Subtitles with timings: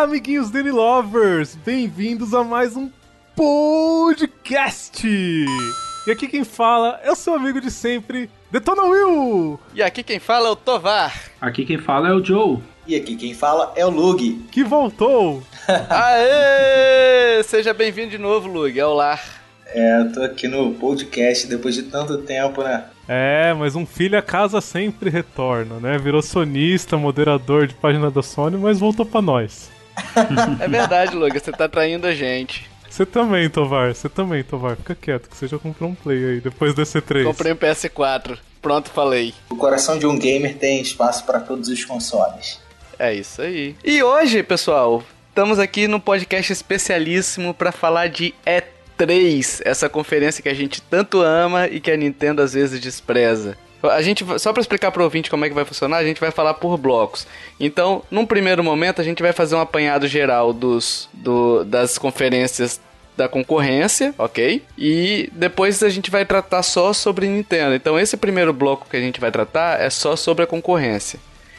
[0.00, 1.54] Olá, amiguinhos Daily Lovers!
[1.56, 2.88] Bem-vindos a mais um
[3.36, 5.06] podcast!
[5.06, 9.60] E aqui quem fala é o seu amigo de sempre, Detona Will!
[9.74, 11.12] E aqui quem fala é o Tovar.
[11.38, 12.60] Aqui quem fala é o Joe.
[12.86, 14.42] E aqui quem fala é o Lug.
[14.50, 15.42] Que voltou!
[15.68, 17.42] Aê!
[17.42, 19.22] Seja bem-vindo de novo, Lug, ao lar.
[19.66, 22.86] É, eu tô aqui no podcast depois de tanto tempo, né?
[23.06, 25.98] É, mas um filho a casa sempre retorna, né?
[25.98, 29.70] Virou sonista, moderador de página da Sony, mas voltou pra nós.
[30.60, 32.68] É verdade, Lug, você tá traindo a gente.
[32.88, 34.76] Você também, Tovar, você também, Tovar.
[34.76, 37.24] Fica quieto, que você já comprou um play aí, depois do C3.
[37.24, 38.36] Comprei um PS4.
[38.60, 39.32] Pronto, falei.
[39.48, 42.60] O coração de um gamer tem espaço para todos os consoles.
[42.98, 43.74] É isso aí.
[43.84, 50.48] E hoje, pessoal, estamos aqui no podcast especialíssimo para falar de E3, essa conferência que
[50.48, 53.56] a gente tanto ama e que a Nintendo às vezes despreza.
[53.82, 56.20] A gente, só para explicar para o ouvinte como é que vai funcionar, a gente
[56.20, 57.26] vai falar por blocos.
[57.58, 62.80] Então, num primeiro momento, a gente vai fazer um apanhado geral dos, do, das conferências
[63.16, 64.62] da concorrência, ok?
[64.78, 67.74] E depois a gente vai tratar só sobre Nintendo.
[67.74, 71.18] Então, esse primeiro bloco que a gente vai tratar é só sobre a concorrência.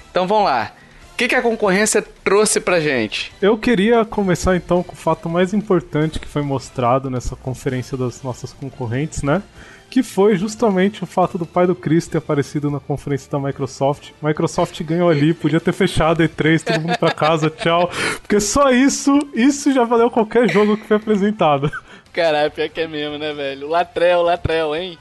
[0.09, 0.73] Então, vamos lá.
[1.13, 3.31] O que, que a concorrência trouxe pra gente?
[3.39, 8.23] Eu queria começar então com o fato mais importante que foi mostrado nessa conferência das
[8.23, 9.43] nossas concorrentes, né?
[9.91, 14.11] Que foi justamente o fato do pai do Chris ter aparecido na conferência da Microsoft.
[14.21, 17.91] Microsoft ganhou ali, podia ter fechado a E3, todo mundo pra casa, tchau.
[18.21, 21.69] Porque só isso, isso já valeu qualquer jogo que foi apresentado.
[22.13, 23.67] Caralho, pior que é mesmo, né, velho?
[23.67, 24.97] Latrel, Latrel, hein?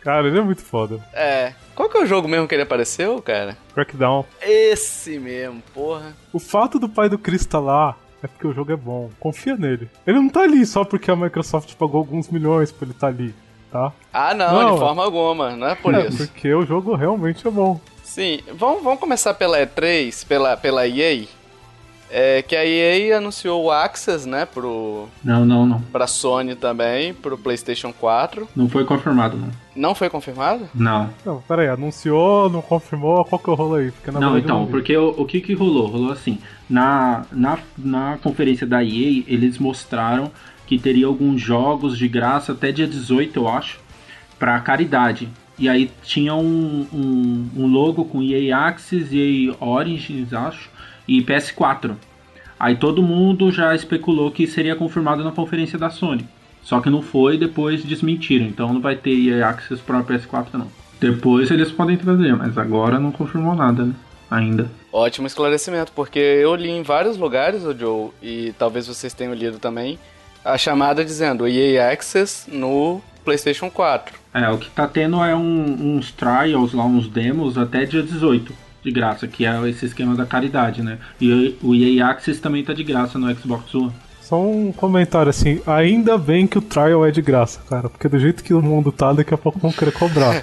[0.00, 1.00] Cara, ele é muito foda.
[1.12, 1.52] É.
[1.74, 3.56] Qual que é o jogo mesmo que ele apareceu, cara?
[3.74, 4.24] Crackdown.
[4.40, 6.14] Esse mesmo, porra.
[6.32, 9.10] O fato do pai do Chris estar lá é porque o jogo é bom.
[9.18, 9.88] Confia nele.
[10.06, 13.34] Ele não tá ali só porque a Microsoft pagou alguns milhões pra ele estar ali,
[13.70, 13.92] tá?
[14.12, 15.56] Ah, não, Não, de forma alguma.
[15.56, 16.18] Não é por é, isso.
[16.18, 17.80] porque o jogo realmente é bom.
[18.04, 21.26] Sim, vamos, vamos começar pela E3, pela, pela EA.
[22.14, 25.80] É que a EA anunciou o Access, né, pro, Não, não, não.
[25.80, 28.46] pra Sony também, pro PlayStation 4.
[28.54, 29.48] Não foi confirmado, não.
[29.74, 30.68] Não foi confirmado?
[30.74, 31.10] Não.
[31.24, 33.90] Não, pera aí, anunciou, não confirmou, qual que é o rolo aí?
[33.90, 35.86] Porque na não, então, porque o, o que que rolou?
[35.86, 36.38] Rolou assim,
[36.68, 40.30] na, na, na conferência da EA, eles mostraram
[40.66, 43.80] que teria alguns jogos de graça até dia 18, eu acho,
[44.38, 45.28] pra caridade.
[45.58, 50.70] E aí tinha um, um, um logo com EA Axis, EA Origins, acho,
[51.06, 51.94] e PS4.
[52.58, 56.26] Aí todo mundo já especulou que seria confirmado na conferência da Sony.
[56.62, 58.46] Só que não foi, depois desmentiram.
[58.46, 60.68] Então não vai ter EA Access para PS4 não.
[61.00, 63.94] Depois eles podem trazer, mas agora não confirmou nada, né?
[64.30, 64.70] Ainda.
[64.92, 69.58] Ótimo esclarecimento, porque eu li em vários lugares, o Joe, e talvez vocês tenham lido
[69.58, 69.98] também,
[70.44, 74.14] a chamada dizendo EA Access no PlayStation 4.
[74.32, 78.54] É, o que tá tendo é um- uns trials lá, uns demos até dia 18
[78.82, 80.98] de graça, que é esse esquema da caridade, né?
[81.20, 83.92] E o EA Access também tá de graça no Xbox One.
[84.32, 88.18] Só um comentário assim, ainda bem que o trial é de graça, cara, porque do
[88.18, 90.42] jeito que o mundo tá, daqui a pouco vão querer cobrar.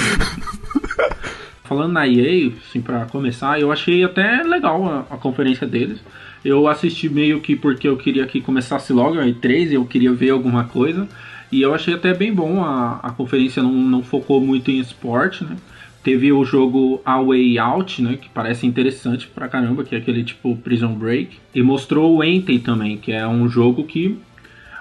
[1.64, 6.00] Falando na EA, assim, pra começar, eu achei até legal a, a conferência deles.
[6.42, 10.30] Eu assisti meio que porque eu queria que começasse logo a E3, eu queria ver
[10.30, 11.06] alguma coisa.
[11.52, 15.44] E eu achei até bem bom, a, a conferência não, não focou muito em esporte,
[15.44, 15.58] né?
[16.06, 18.16] Teve o jogo A Way Out, né?
[18.16, 21.36] Que parece interessante pra caramba, que é aquele tipo Prison Break.
[21.52, 24.16] E mostrou o Entei também, que é um jogo que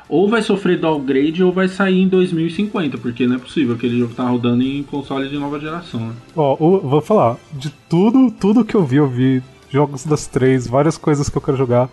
[0.08, 4.14] ou vai sofrer downgrade ou vai sair em 2050, porque não é possível aquele jogo
[4.14, 6.14] tá rodando em console de nova geração, né?
[6.36, 9.42] Ó, o- vou falar, de tudo, tudo que eu vi, eu vi
[9.72, 11.90] jogos das três, várias coisas que eu quero jogar,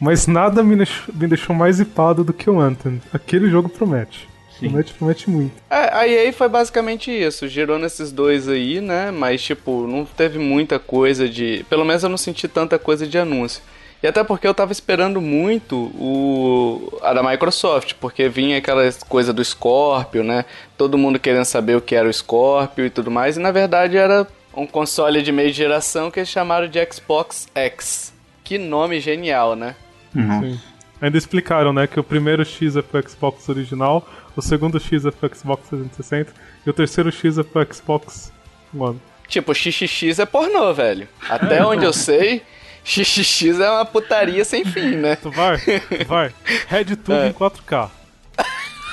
[0.00, 3.00] mas nada me deixou, me deixou mais hipado do que o Anthem.
[3.12, 4.28] Aquele jogo promete.
[4.62, 4.68] Sim.
[4.68, 5.52] Promete, promete muito.
[5.68, 9.10] É, a EA foi basicamente isso, girou nesses dois aí, né?
[9.10, 11.66] Mas, tipo, não teve muita coisa de.
[11.68, 13.62] Pelo menos eu não senti tanta coisa de anúncio.
[14.02, 19.32] E até porque eu tava esperando muito o a da Microsoft, porque vinha aquela coisa
[19.32, 20.44] do Scorpio, né?
[20.76, 23.96] Todo mundo querendo saber o que era o Scorpio e tudo mais, e na verdade
[23.96, 24.26] era
[24.56, 28.12] um console de meio geração que eles chamaram de Xbox X.
[28.42, 29.76] Que nome genial, né?
[30.12, 30.60] Sim.
[31.00, 34.06] Ainda explicaram, né, que o primeiro X é pro Xbox original,
[34.36, 36.32] o segundo X é pro Xbox 360
[36.66, 38.32] e o terceiro X é pro Xbox
[38.74, 39.00] One.
[39.28, 41.08] Tipo, XXX é pornô, velho.
[41.28, 42.42] Até onde eu sei,
[42.84, 45.16] XXX é uma putaria sem fim, né?
[45.16, 45.58] Tu vai?
[45.58, 46.34] Tu vai?
[46.68, 47.90] RedTube em 4K.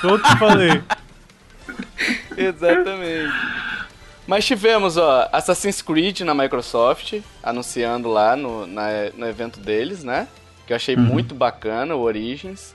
[0.02, 0.82] Eu te falei.
[2.36, 3.32] Exatamente.
[4.26, 10.28] Mas tivemos, ó, Assassin's Creed na Microsoft, anunciando lá no, na- no evento deles, né?
[10.66, 12.74] Que eu achei muito bacana, o Origins.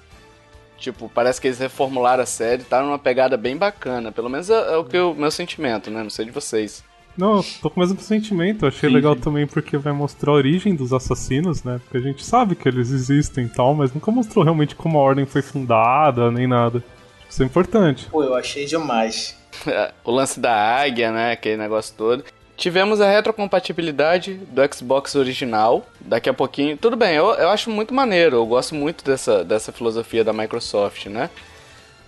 [0.78, 4.12] Tipo, parece que eles reformularam a série, tá numa pegada bem bacana.
[4.12, 6.04] Pelo menos é, é o que o meu sentimento, né?
[6.04, 6.84] Não sei de vocês.
[7.18, 8.66] Não, tô com o mesmo sentimento.
[8.66, 9.22] Achei Sim, legal sim.
[9.22, 11.80] também porque vai mostrar a origem dos assassinos, né?
[11.84, 15.02] Porque a gente sabe que eles existem e tal, mas nunca mostrou realmente como a
[15.02, 16.84] ordem foi fundada, nem nada.
[17.30, 18.08] Isso é importante.
[18.10, 19.38] Pô, eu achei demais.
[20.04, 21.32] o lance da águia, né?
[21.32, 22.24] Aquele negócio todo.
[22.58, 25.86] Tivemos a retrocompatibilidade do Xbox original.
[26.00, 26.78] Daqui a pouquinho.
[26.78, 28.38] Tudo bem, eu, eu acho muito maneiro.
[28.38, 31.30] Eu gosto muito dessa, dessa filosofia da Microsoft, né?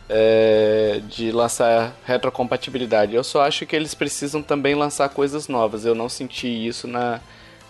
[0.09, 3.13] É, de lançar retrocompatibilidade.
[3.13, 5.83] Eu só acho que eles precisam também lançar coisas novas.
[5.83, 7.19] Eu não senti isso na,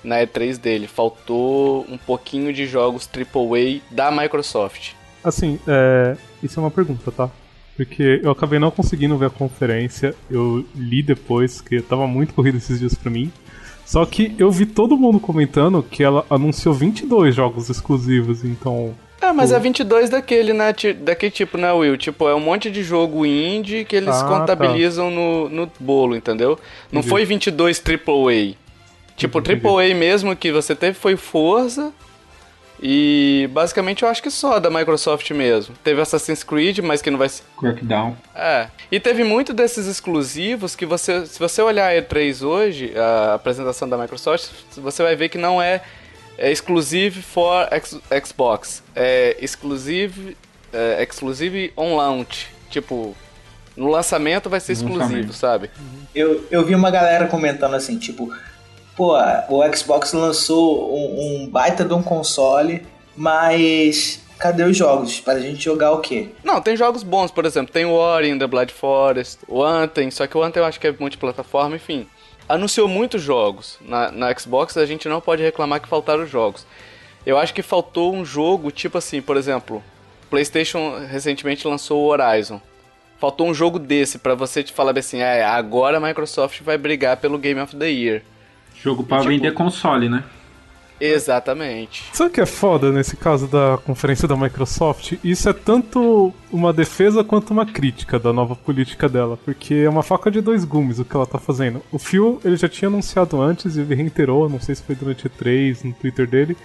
[0.04, 0.88] na E3 dele.
[0.88, 4.92] Faltou um pouquinho de jogos AAA da Microsoft.
[5.24, 6.16] Assim, é...
[6.44, 7.30] isso é uma pergunta, tá?
[7.78, 12.58] Porque eu acabei não conseguindo ver a conferência, eu li depois, que tava muito corrido
[12.58, 13.32] esses dias pra mim.
[13.86, 18.94] Só que eu vi todo mundo comentando que ela anunciou 22 jogos exclusivos, então.
[19.22, 20.74] É, mas é 22 daquele, né?
[21.02, 21.96] Daquele tipo, né, Will?
[21.98, 26.60] Tipo, é um monte de jogo indie que eles Ah, contabilizam no, no bolo, entendeu?
[26.92, 27.10] Não Entendi.
[27.10, 28.56] foi 22 AAA.
[29.16, 29.66] Tipo, Entendi.
[29.66, 31.94] AAA mesmo que você teve foi Forza.
[32.82, 35.76] E basicamente eu acho que só da Microsoft mesmo.
[35.84, 37.44] Teve Assassin's Creed, mas que não vai ser.
[37.60, 38.16] Crackdown.
[38.36, 38.68] É.
[38.92, 41.26] E teve muito desses exclusivos que você.
[41.26, 45.62] Se você olhar a E3 hoje, a apresentação da Microsoft, você vai ver que não
[45.62, 45.82] é,
[46.38, 48.84] é exclusive for X- Xbox.
[48.96, 50.38] É exclusive.
[50.72, 52.48] É, exclusive on launch.
[52.70, 53.16] Tipo,
[53.76, 55.72] no lançamento vai ser exclusivo, sabe?
[56.14, 58.32] Eu, eu vi uma galera comentando assim, tipo,
[58.98, 59.16] pô,
[59.50, 62.84] o Xbox lançou um, um baita de um console,
[63.16, 65.20] mas cadê os jogos?
[65.20, 66.30] Pra gente jogar o quê?
[66.44, 70.26] Não, tem jogos bons, por exemplo, tem o Ori the Blood Forest, o Anthem, só
[70.26, 72.08] que o Anthem eu acho que é multiplataforma, enfim.
[72.50, 73.78] Anunciou muitos jogos.
[73.82, 76.66] Na, na Xbox a gente não pode reclamar que faltaram jogos.
[77.26, 79.84] Eu acho que faltou um jogo, tipo assim, por exemplo,
[80.30, 82.60] PlayStation recentemente lançou o Horizon.
[83.20, 87.18] Faltou um jogo desse pra você te falar assim, é, agora a Microsoft vai brigar
[87.18, 88.22] pelo Game of the Year.
[88.82, 90.24] Jogo pra Tipo- vender console, né?
[91.00, 92.04] Exatamente.
[92.12, 95.14] Sabe o que é foda nesse caso da conferência da Microsoft?
[95.24, 100.02] Isso é tanto uma defesa quanto uma crítica da nova política dela, porque é uma
[100.02, 101.82] faca de dois gumes o que ela tá fazendo.
[101.92, 105.28] O Phil, ele já tinha anunciado antes e ele reiterou, não sei se foi durante
[105.30, 106.58] E3, no Twitter dele,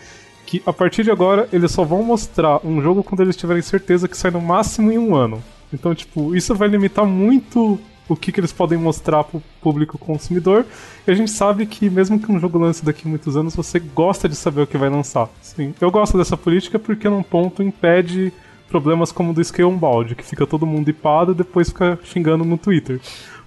[0.46, 4.08] que a partir de agora eles só vão mostrar um jogo quando eles tiverem certeza
[4.08, 5.42] que sai no máximo em um ano.
[5.72, 7.78] Então, tipo, isso vai limitar muito
[8.12, 10.64] o que, que eles podem mostrar pro público consumidor.
[11.06, 13.78] E a gente sabe que mesmo que um jogo lance daqui a muitos anos, você
[13.78, 15.28] gosta de saber o que vai lançar.
[15.40, 18.32] Sim, eu gosto dessa política porque num ponto impede
[18.68, 22.56] problemas como o do Scalebound, que fica todo mundo hipado e depois fica xingando no
[22.56, 23.00] Twitter.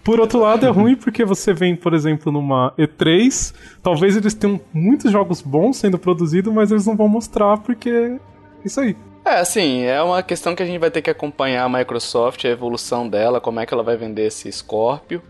[0.03, 4.61] Por outro lado, é ruim porque você vem, por exemplo, numa E3, talvez eles tenham
[4.71, 8.19] muitos jogos bons sendo produzidos, mas eles não vão mostrar porque
[8.67, 8.95] isso aí.
[9.23, 12.49] É, assim, é uma questão que a gente vai ter que acompanhar a Microsoft, a
[12.49, 15.21] evolução dela, como é que ela vai vender esse Scorpio.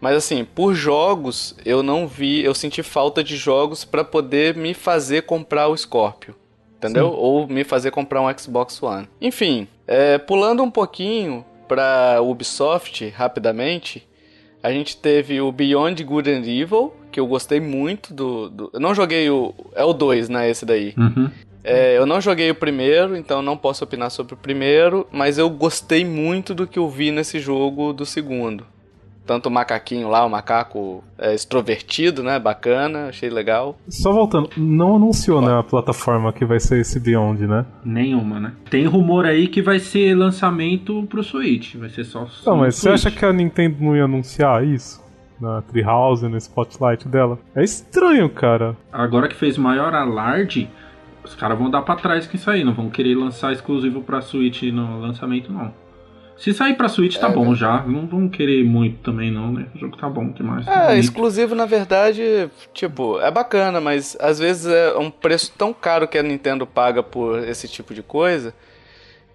[0.00, 4.74] Mas assim, por jogos, eu não vi, eu senti falta de jogos pra poder me
[4.74, 6.34] fazer comprar o Scorpio.
[6.76, 7.10] Entendeu?
[7.10, 7.16] Sim.
[7.16, 9.08] Ou me fazer comprar um Xbox One.
[9.20, 14.08] Enfim, é, pulando um pouquinho pra Ubisoft, rapidamente,
[14.62, 18.48] a gente teve o Beyond Good and Evil, que eu gostei muito do.
[18.48, 19.54] do eu não joguei o.
[19.74, 20.50] É o 2, né?
[20.50, 20.94] Esse daí.
[20.96, 21.30] Uhum.
[21.64, 25.48] É, eu não joguei o primeiro, então não posso opinar sobre o primeiro, mas eu
[25.48, 28.64] gostei muito do que eu vi nesse jogo do segundo.
[29.24, 32.40] Tanto o macaquinho lá, o macaco é, extrovertido, né?
[32.40, 33.78] Bacana, achei legal.
[33.88, 37.64] Só voltando, não anunciou né, a plataforma que vai ser esse Beyond, né?
[37.84, 38.52] Nenhuma, né?
[38.68, 41.76] Tem rumor aí que vai ser lançamento pro Switch.
[41.76, 42.26] Vai ser só.
[42.44, 42.94] Não, mas você Switch.
[42.94, 45.00] acha que a Nintendo não ia anunciar isso?
[45.40, 47.38] Na Treehouse, no Spotlight dela?
[47.54, 48.76] É estranho, cara.
[48.92, 50.68] Agora que fez maior alarde,
[51.24, 52.64] os caras vão dar pra trás isso aí.
[52.64, 55.72] Não vão querer lançar exclusivo pra Switch no lançamento, não.
[56.36, 57.82] Se sair pra Switch, tá É, bom já.
[57.86, 59.66] Não vão querer muito também, não, né?
[59.74, 60.66] O jogo tá bom demais.
[60.66, 61.04] tá É, bonito.
[61.04, 66.18] exclusivo na verdade, tipo, é bacana, mas às vezes é um preço tão caro que
[66.18, 68.52] a Nintendo paga por esse tipo de coisa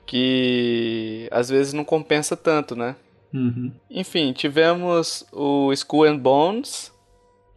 [0.05, 2.95] que às vezes não compensa tanto, né?
[3.33, 3.71] Uhum.
[3.89, 6.91] Enfim, tivemos o Skull and Bones,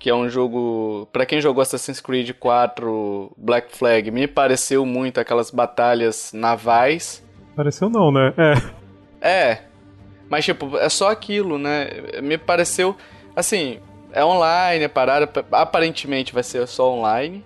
[0.00, 5.20] que é um jogo, Pra quem jogou Assassin's Creed 4 Black Flag, me pareceu muito
[5.20, 7.22] aquelas batalhas navais.
[7.54, 8.32] Pareceu não, né?
[8.36, 8.80] É.
[9.22, 9.58] É,
[10.30, 11.88] mas tipo, é só aquilo, né?
[12.22, 12.96] Me pareceu,
[13.36, 13.78] assim,
[14.10, 17.44] é online, é parada, aparentemente vai ser só online.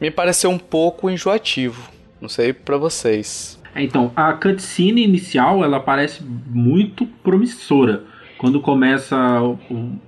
[0.00, 1.90] Me pareceu um pouco enjoativo.
[2.18, 3.60] Não sei pra vocês.
[3.74, 8.04] É, então, a cutscene inicial, ela parece muito promissora.
[8.38, 9.58] Quando começa o-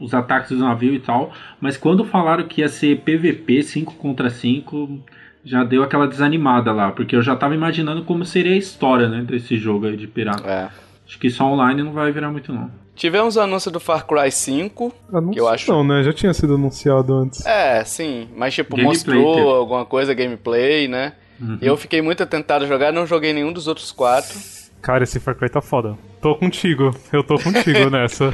[0.01, 1.33] os ataques do navio e tal.
[1.61, 5.01] Mas quando falaram que ia ser PVP 5 contra 5,
[5.45, 6.91] já deu aquela desanimada lá.
[6.91, 10.49] Porque eu já tava imaginando como seria a história, né, desse jogo aí de pirata.
[10.49, 10.69] É.
[11.07, 12.69] Acho que só online não vai virar muito, não.
[12.97, 14.93] Tivemos o anúncio do Far Cry 5.
[15.13, 16.03] Anúncio que eu acho- Não, né?
[16.03, 17.45] Já tinha sido anunciado antes.
[17.47, 18.87] É, sim, mas tipo, Gameplay
[19.19, 19.49] mostrou teve.
[19.49, 21.13] alguma coisa, gameplay, né?
[21.41, 21.59] Uhum.
[21.61, 24.35] Eu fiquei muito tentado a jogar, não joguei nenhum dos outros quatro.
[24.87, 25.99] Cara, esse Far Cry tá foda.
[26.23, 26.95] Tô contigo.
[27.13, 28.31] Eu tô contigo nessa.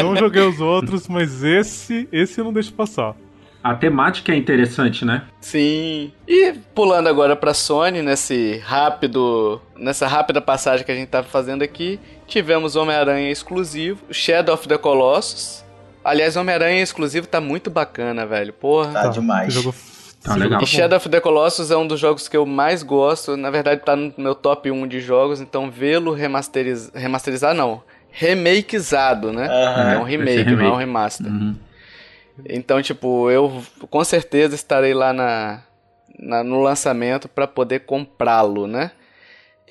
[0.00, 3.16] Não joguei os outros, mas esse, esse eu não deixo passar.
[3.60, 5.24] A temática é interessante, né?
[5.40, 6.12] Sim.
[6.28, 9.60] E pulando agora pra Sony, nesse rápido.
[9.76, 14.78] Nessa rápida passagem que a gente tá fazendo aqui, tivemos Homem-Aranha exclusivo, Shadow of the
[14.78, 15.64] Colossus.
[16.04, 18.52] Aliás, Homem-Aranha exclusivo tá muito bacana, velho.
[18.52, 18.92] Porra.
[18.92, 19.52] Tá demais.
[19.52, 19.74] Jogo,
[20.22, 20.62] Tá legal.
[20.62, 23.36] E Shadow of the Colossus é um dos jogos que eu mais gosto.
[23.36, 26.90] Na verdade, tá no meu top 1 de jogos, então vê-lo remasteriz...
[26.94, 27.82] remasterizar, não.
[28.10, 29.46] Remakeizado, né?
[29.48, 29.90] Aham.
[29.92, 30.78] É um ser remake, não é um remake.
[30.78, 31.26] remaster.
[31.26, 31.56] Uhum.
[32.48, 35.60] Então, tipo, eu com certeza estarei lá na,
[36.18, 38.90] na- no lançamento pra poder comprá-lo, né?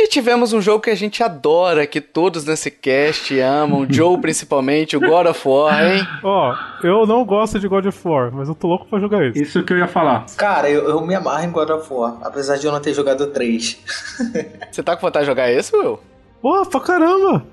[0.02, 4.96] E tivemos um jogo que a gente adora, que todos nesse cast amam, Joe principalmente,
[4.96, 6.08] o God of War, hein?
[6.24, 9.42] Ó, eu não gosto de God of War, mas eu tô louco pra jogar esse.
[9.42, 10.26] Isso que eu ia falar.
[10.38, 13.22] Cara, eu, eu me amarro em God of War, apesar de eu não ter jogado
[13.22, 13.84] o 3.
[14.72, 16.00] Você tá com vontade de jogar esse, Will?
[16.42, 17.44] Pô, pra caramba!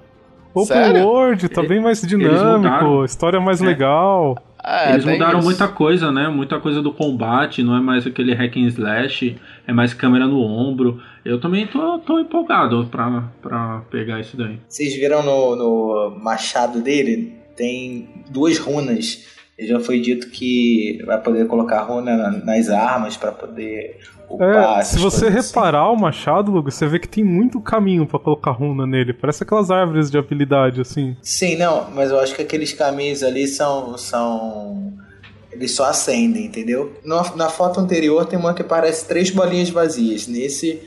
[0.55, 1.03] Open Sério?
[1.05, 3.67] World, tá bem mais dinâmico, história mais É.
[3.67, 4.39] legal.
[4.63, 5.47] Ah, Eles tem mudaram isso.
[5.49, 6.29] muita coisa, né?
[6.29, 9.37] Muita coisa do combate, não é mais aquele hack and slash,
[9.67, 11.01] é mais câmera no ombro.
[11.27, 14.59] Eu também tô, tô empolgado pra, pra pegar isso daí.
[14.69, 17.35] Vocês viram no, no machado dele?
[17.57, 19.25] Tem duas runas.
[19.59, 24.81] E já foi dito que vai poder colocar runa na- nas armas pra poder upar.
[24.81, 25.37] É, se você assim.
[25.49, 29.15] reparar o machado, Lugo, você vê que tem muito caminho pra colocar runa nele.
[29.15, 31.17] Parece aquelas árvores de habilidade, assim.
[31.23, 33.97] Sim, não, mas eu acho que aqueles caminhos ali são.
[33.97, 34.93] são...
[35.51, 36.93] Eles só acendem, entendeu?
[37.03, 40.27] Na, na foto anterior tem uma que parece três bolinhas vazias.
[40.27, 40.83] Nesse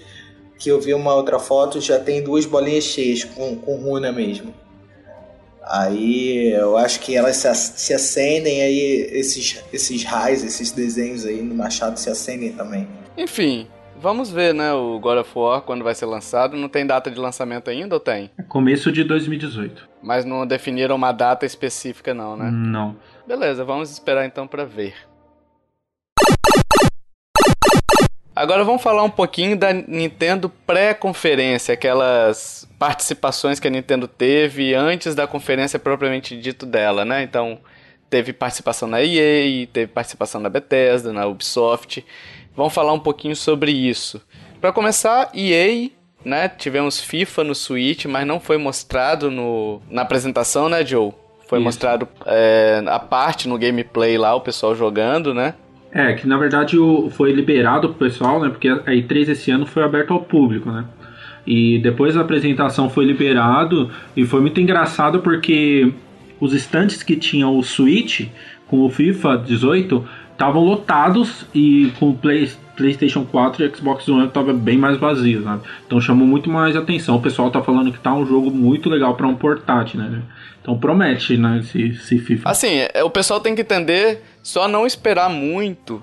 [0.60, 4.54] que eu vi uma outra foto já tem duas bolinhas cheias com, com runa mesmo.
[5.64, 11.42] Aí eu acho que elas se, se acendem, aí esses, esses raios, esses desenhos aí
[11.42, 12.88] no machado se acendem também.
[13.16, 13.68] Enfim,
[14.00, 16.58] vamos ver, né, o God of War quando vai ser lançado.
[16.58, 18.32] Não tem data de lançamento ainda ou tem?
[18.38, 19.88] É Começo de 2018.
[20.02, 22.50] Mas não definiram uma data específica não, né?
[22.52, 22.96] Não.
[23.28, 24.96] Beleza, vamos esperar então pra ver.
[28.40, 35.14] Agora vamos falar um pouquinho da Nintendo pré-conferência, aquelas participações que a Nintendo teve antes
[35.14, 37.22] da conferência propriamente dito dela, né?
[37.22, 37.60] Então,
[38.10, 42.06] teve participação na EA, teve participação na Bethesda, na Ubisoft.
[42.56, 44.22] Vamos falar um pouquinho sobre isso.
[44.62, 45.90] Para começar, EA,
[46.24, 46.48] né?
[46.48, 51.12] Tivemos FIFA no Switch, mas não foi mostrado no, na apresentação, né, Joe?
[51.46, 51.66] Foi Isso.
[51.66, 55.56] mostrado é, a parte no gameplay lá, o pessoal jogando, né?
[55.92, 58.50] É, que na verdade o- foi liberado pro pessoal, né?
[58.50, 60.86] Porque a E3 esse ano foi aberto ao público, né?
[61.48, 65.92] E depois da apresentação foi liberado e foi muito engraçado porque
[66.40, 68.28] os estantes que tinham o Switch
[68.68, 74.28] com o FIFA 18 estavam lotados e com o Play- PlayStation 4 e Xbox One
[74.28, 75.64] estava bem mais vazio, sabe?
[75.86, 77.18] Então chamou muito mais atenção.
[77.18, 80.22] O pessoal tá falando que tá um jogo muito legal para um portátil, né?
[80.62, 82.50] Então promete, né, esse, esse FIFA.
[82.50, 86.02] Assim, é, o pessoal tem que entender, só não esperar muito,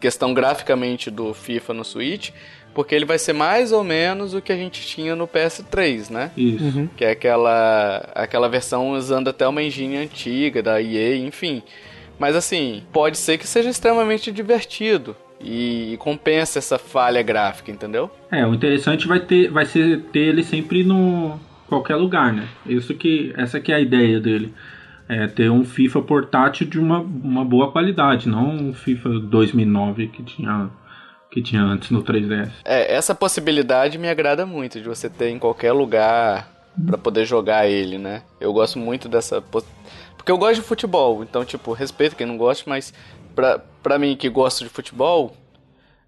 [0.00, 2.30] questão graficamente do FIFA no Switch,
[2.74, 6.32] porque ele vai ser mais ou menos o que a gente tinha no PS3, né?
[6.36, 6.64] Isso.
[6.64, 6.88] Uhum.
[6.96, 11.62] Que é aquela, aquela versão usando até uma engine antiga da EA, enfim.
[12.18, 18.10] Mas assim, pode ser que seja extremamente divertido e, compensa essa falha gráfica, entendeu?
[18.30, 22.46] É, o interessante vai ter, vai ser ter ele sempre no qualquer lugar, né?
[22.64, 24.52] Isso que essa que é a ideia dele.
[25.08, 30.22] É ter um FIFA portátil de uma, uma boa qualidade, não um FIFA 2009 que
[30.24, 30.68] tinha
[31.30, 32.50] que tinha antes no 3DS.
[32.64, 36.50] É, essa possibilidade me agrada muito, de você ter em qualquer lugar
[36.86, 38.22] pra poder jogar ele, né?
[38.40, 39.40] Eu gosto muito dessa.
[39.42, 42.92] Porque eu gosto de futebol, então, tipo, respeito quem não gosta, mas
[43.36, 45.36] pra, pra mim que gosto de futebol,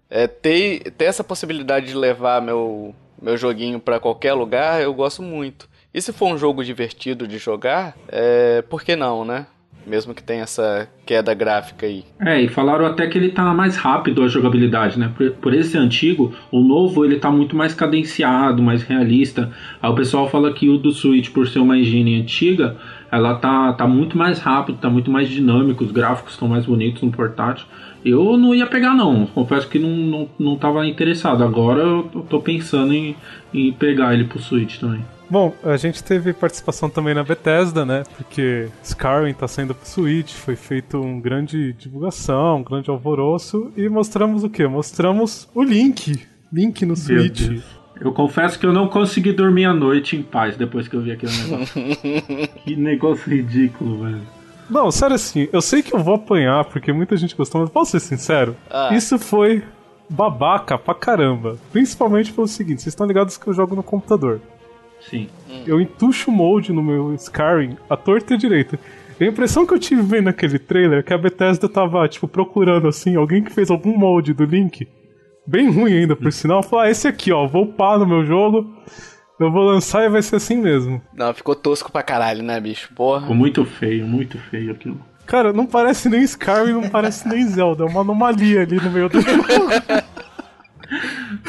[0.09, 5.21] é, ter, ter essa possibilidade de levar meu, meu joguinho pra qualquer lugar, eu gosto
[5.21, 5.69] muito.
[5.93, 9.45] E se for um jogo divertido de jogar, é, por que não, né?
[9.87, 12.03] Mesmo que tenha essa queda gráfica aí.
[12.19, 15.11] É, e falaram até que ele tá mais rápido a jogabilidade, né?
[15.15, 19.51] Por, por esse antigo, o novo ele tá muito mais cadenciado, mais realista.
[19.81, 22.77] Aí o pessoal fala que o do Switch, por ser uma engine antiga,
[23.11, 27.01] ela tá, tá muito mais rápido, tá muito mais dinâmico, os gráficos estão mais bonitos
[27.01, 27.65] no portátil.
[28.05, 31.43] Eu não ia pegar não, confesso que não, não, não tava interessado.
[31.43, 33.15] Agora eu tô- pensando em,
[33.53, 35.01] em pegar ele pro Switch também.
[35.29, 38.03] Bom, a gente teve participação também na Bethesda, né?
[38.17, 43.87] Porque Skyrim tá saindo pro Switch, foi feito um grande divulgação, um grande alvoroço e
[43.89, 44.65] mostramos o quê?
[44.65, 46.19] Mostramos o Link,
[46.51, 47.61] Link no Switch.
[47.99, 51.11] Eu confesso que eu não consegui dormir a noite em paz depois que eu vi
[51.11, 51.83] aquele negócio.
[52.63, 54.21] que negócio ridículo, velho.
[54.69, 57.91] Não, sério assim, eu sei que eu vou apanhar porque muita gente gostou, mas posso
[57.91, 58.55] ser sincero?
[58.69, 58.89] Ah.
[58.93, 59.63] Isso foi
[60.09, 61.57] babaca pra caramba.
[61.71, 64.39] Principalmente pelo seguinte, vocês estão ligados que eu jogo no computador.
[65.01, 65.27] Sim.
[65.65, 68.79] Eu entucho o mode no meu Skyrim à torta e à direita.
[69.19, 72.27] E a impressão que eu tive vendo aquele trailer é que a Bethesda tava, tipo,
[72.27, 74.87] procurando, assim, alguém que fez algum molde do Link,
[75.49, 78.71] bem ruim ainda, por sinal, falou, ah, esse aqui, ó, vou upar no meu jogo,
[79.39, 81.01] eu vou lançar e vai ser assim mesmo.
[81.13, 82.93] Não, ficou tosco pra caralho, né, bicho?
[82.93, 83.21] Porra.
[83.21, 84.99] Ficou muito feio, muito feio aquilo.
[85.25, 89.09] Cara, não parece nem Skyrim, não parece nem Zelda, é uma anomalia ali no meio
[89.09, 89.43] do jogo.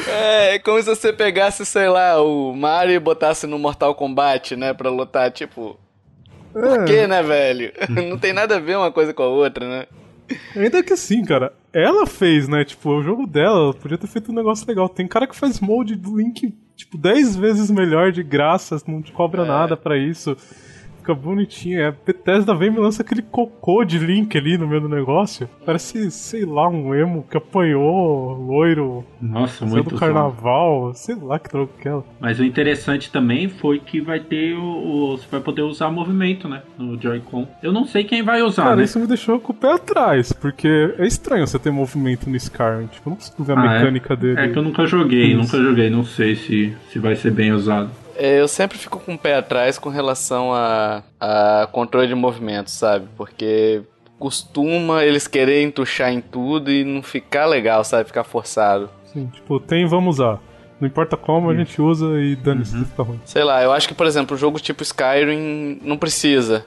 [0.07, 4.55] É, é como se você pegasse, sei lá, o Mario e botasse no Mortal Kombat,
[4.55, 5.79] né, pra lutar, tipo...
[6.53, 7.73] Por quê, né, velho?
[7.89, 9.87] Não tem nada a ver uma coisa com a outra, né?
[10.55, 12.63] Ainda que assim, cara, ela fez, né?
[12.65, 14.89] Tipo, o jogo dela, ela podia ter feito um negócio legal.
[14.89, 19.11] Tem cara que faz molde do Link, tipo, 10 vezes melhor de graça, não te
[19.11, 20.35] cobra nada pra isso.
[21.01, 21.79] Fica bonitinho.
[21.81, 24.89] É, a Bethesda vem e me lança aquele cocô de Link ali no meio do
[24.89, 25.49] negócio.
[25.65, 31.49] Parece, sei lá, um emo que apanhou, loiro, Nossa, muito do carnaval, sei lá que
[31.49, 32.05] droga que é ela.
[32.19, 36.47] Mas o interessante também foi que vai ter o, o- Você vai poder usar movimento,
[36.47, 36.61] né?
[36.77, 37.47] No Joy-Con.
[37.63, 38.83] Eu não sei quem vai usar, Cara, né?
[38.83, 42.87] isso me deixou com o pé atrás, porque é estranho você ter movimento no Skyrim.
[42.87, 43.79] Tipo, eu não consigo ver a Ah, é?
[43.79, 44.39] mecânica dele.
[44.39, 45.37] É que eu nunca joguei, Isso.
[45.37, 45.89] nunca joguei.
[45.89, 47.89] Não sei se, se vai ser bem usado.
[48.15, 52.69] É, eu sempre fico com o pé atrás com relação a, a controle de movimento,
[52.69, 53.07] sabe?
[53.15, 53.81] Porque
[54.19, 58.05] costuma eles quererem entuchar em tudo e não ficar legal, sabe?
[58.05, 58.89] Ficar forçado.
[59.05, 60.39] Sim, tipo, tem, vamos usar.
[60.79, 63.19] Não importa como, a gente usa e dane-se se fica ruim.
[63.23, 66.65] Sei lá, eu acho que, por exemplo, um jogo tipo Skyrim não precisa.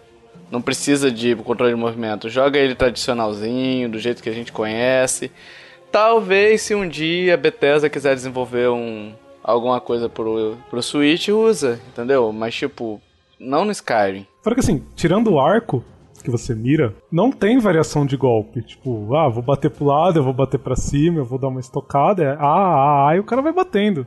[0.50, 2.28] Não precisa de controle de movimento.
[2.28, 5.32] Joga ele tradicionalzinho, do jeito que a gente conhece.
[5.90, 9.12] Talvez se um dia a Bethesda quiser desenvolver um,
[9.44, 12.32] alguma coisa pro, pro Switch, usa, entendeu?
[12.32, 13.00] Mas tipo,
[13.38, 14.26] não no Skyrim.
[14.42, 15.84] Fora que assim, tirando o arco
[16.22, 18.62] que você mira, não tem variação de golpe.
[18.62, 21.60] Tipo, ah, vou bater pro lado, eu vou bater pra cima, eu vou dar uma
[21.60, 24.06] estocada, é ah, ah, ah, e o cara vai batendo.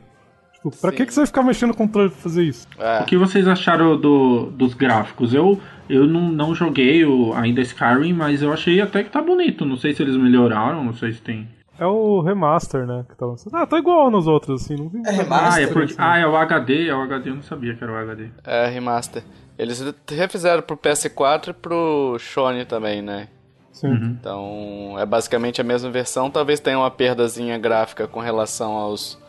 [0.54, 2.68] Tipo, pra que, que você vai ficar mexendo no controle pra fazer isso?
[2.80, 3.02] É.
[3.02, 5.32] O que vocês acharam do, dos gráficos?
[5.32, 9.64] Eu, eu não, não joguei o, ainda Skyrim, mas eu achei até que tá bonito.
[9.64, 11.48] Não sei se eles melhoraram, não sei se tem.
[11.80, 13.06] É o remaster, né?
[13.08, 13.56] Que tá lançando.
[13.56, 15.54] Ah, tá igual nos outros, assim, não vi É remaster?
[15.54, 17.94] Ah, é, porque, ah, é o HD, é o HD, eu não sabia que era
[17.94, 18.30] o HD.
[18.44, 19.24] É, remaster.
[19.58, 23.28] Eles refizeram pro PS4 e pro Sony também, né?
[23.72, 23.94] Sim.
[23.94, 26.32] Então é basicamente a mesma versão.
[26.32, 29.20] Talvez tenha uma perdazinha gráfica com relação aos,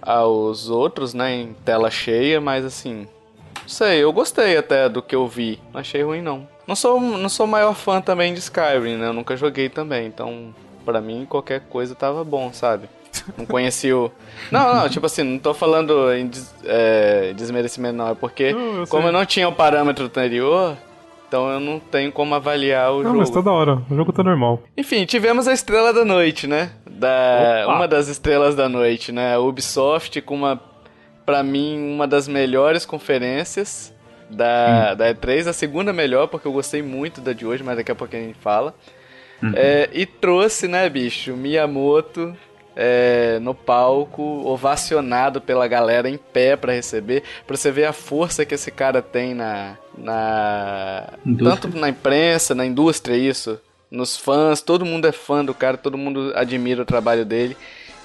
[0.00, 1.34] aos outros, né?
[1.34, 3.08] Em tela cheia, mas assim.
[3.62, 5.60] Não sei, eu gostei até do que eu vi.
[5.72, 6.46] Não achei ruim, não.
[6.68, 9.08] Não sou, não sou o maior fã também de Skyrim, né?
[9.08, 10.06] Eu nunca joguei também.
[10.06, 12.88] Então, pra mim, qualquer coisa tava bom, sabe?
[13.38, 14.10] Não conheci o.
[14.50, 18.08] Não, não, tipo assim, não tô falando em des- é, desmerecimento, não.
[18.10, 20.76] É porque, Não, eu como eu não tinha o parâmetro anterior,
[21.28, 23.18] então eu não tenho como avaliar o Não, jogo.
[23.18, 23.80] mas tá da hora.
[23.88, 24.60] O jogo tá normal.
[24.76, 26.70] Enfim, tivemos a estrela da noite, né?
[26.90, 27.76] Da, Opa!
[27.76, 29.34] uma das estrelas da noite, né?
[29.34, 30.60] A Ubisoft com uma,
[31.24, 33.94] pra mim, uma das melhores conferências
[34.28, 37.92] da, da E3, a segunda melhor, porque eu gostei muito da de hoje, mas daqui
[37.92, 38.74] a pouco a gente fala.
[39.54, 42.34] É, e trouxe, né, bicho, Miyamoto
[42.76, 48.44] é, no palco, ovacionado pela galera em pé pra receber, pra você ver a força
[48.44, 49.76] que esse cara tem na.
[49.96, 51.60] na Indústria.
[51.60, 53.60] tanto na imprensa, na indústria, isso.
[53.90, 57.56] Nos fãs, todo mundo é fã do cara, todo mundo admira o trabalho dele.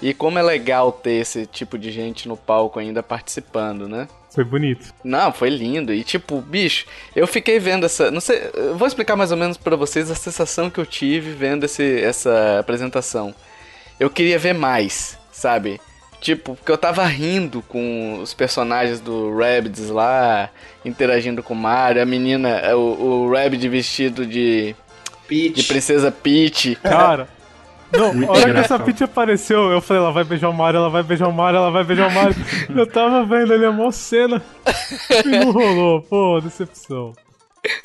[0.01, 4.07] E como é legal ter esse tipo de gente no palco ainda participando, né?
[4.33, 4.93] Foi bonito.
[5.03, 5.93] Não, foi lindo.
[5.93, 8.11] E tipo, bicho, eu fiquei vendo essa.
[8.11, 11.31] Não sei, eu vou explicar mais ou menos pra vocês a sensação que eu tive
[11.31, 13.33] vendo esse, essa apresentação.
[13.99, 15.81] Eu queria ver mais, sabe?
[16.21, 20.49] Tipo, porque eu tava rindo com os personagens do Rabbids lá,
[20.83, 24.75] interagindo com o Mario, a menina, o, o Rabbid vestido de, de
[25.27, 25.63] Peach.
[25.63, 26.75] Princesa Peach.
[26.75, 27.27] Cara.
[27.91, 28.85] Não, Muito a hora que essa engraçado.
[28.85, 31.71] Peach apareceu, eu falei, ela vai beijar o Mario, ela vai beijar o Mario, ela
[31.71, 32.35] vai beijar o Mario.
[32.75, 34.41] eu tava vendo ali a mó cena
[35.25, 36.01] e não rolou.
[36.03, 37.13] Pô, decepção.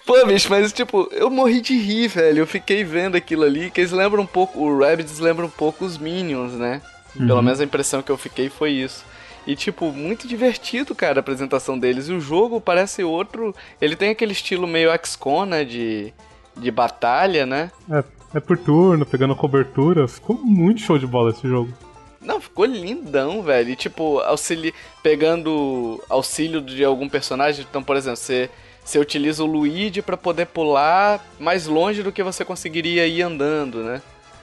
[0.06, 2.40] Pô, bicho, mas tipo, eu morri de rir, velho.
[2.40, 5.84] Eu fiquei vendo aquilo ali, que eles lembram um pouco, o Rabbids lembra um pouco
[5.84, 6.80] os Minions, né?
[7.16, 9.04] Pelo menos a impressão que eu fiquei foi isso.
[9.46, 12.08] E, tipo, muito divertido, cara, a apresentação deles.
[12.08, 13.54] E o jogo parece outro.
[13.80, 15.64] Ele tem aquele estilo meio XCOM, né?
[15.64, 16.12] De,
[16.56, 17.70] de batalha, né?
[17.90, 18.02] É,
[18.34, 20.08] é por turno, pegando cobertura.
[20.08, 21.72] Ficou muito show de bola esse jogo.
[22.20, 23.70] Não, ficou lindão, velho.
[23.70, 24.74] E, tipo, auxili...
[25.02, 27.66] pegando auxílio de algum personagem.
[27.68, 28.48] Então, por exemplo, você,
[28.82, 33.82] você utiliza o Luigi pra poder pular mais longe do que você conseguiria ir andando,
[33.82, 34.00] né?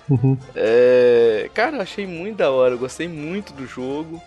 [0.09, 0.37] Uhum.
[0.55, 4.21] É, cara, eu achei muito da hora, eu gostei muito do jogo.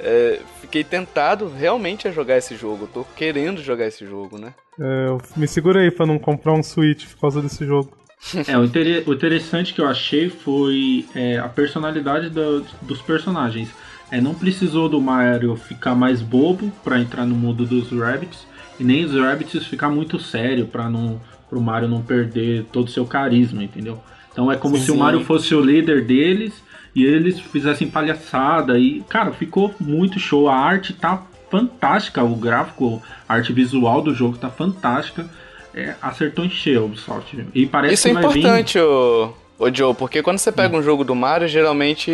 [0.00, 2.88] é, fiquei tentado realmente a jogar esse jogo.
[2.92, 4.54] Tô querendo jogar esse jogo, né?
[4.78, 7.96] É, eu me segura aí pra não comprar um Switch por causa desse jogo.
[8.46, 9.04] É, o, inter...
[9.06, 13.68] o interessante que eu achei foi é, a personalidade do, dos personagens.
[14.10, 18.46] É, não precisou do Mario ficar mais bobo para entrar no mundo dos Rabbits,
[18.78, 22.90] e nem os Rabbits ficar muito sério para não pro Mario não perder todo o
[22.90, 24.00] seu carisma, entendeu?
[24.32, 26.62] Então é como sim, se o Mario fosse o líder deles
[26.94, 30.48] e eles fizessem palhaçada e, cara, ficou muito show.
[30.48, 35.30] A arte tá fantástica, o gráfico, a arte visual do jogo tá fantástica.
[35.76, 37.46] É, acertou em cheio o Ubisoft.
[37.54, 38.84] E parece Isso é que é importante, vir...
[38.84, 40.80] o, o Joe, porque quando você pega hum.
[40.80, 42.10] um jogo do Mario, geralmente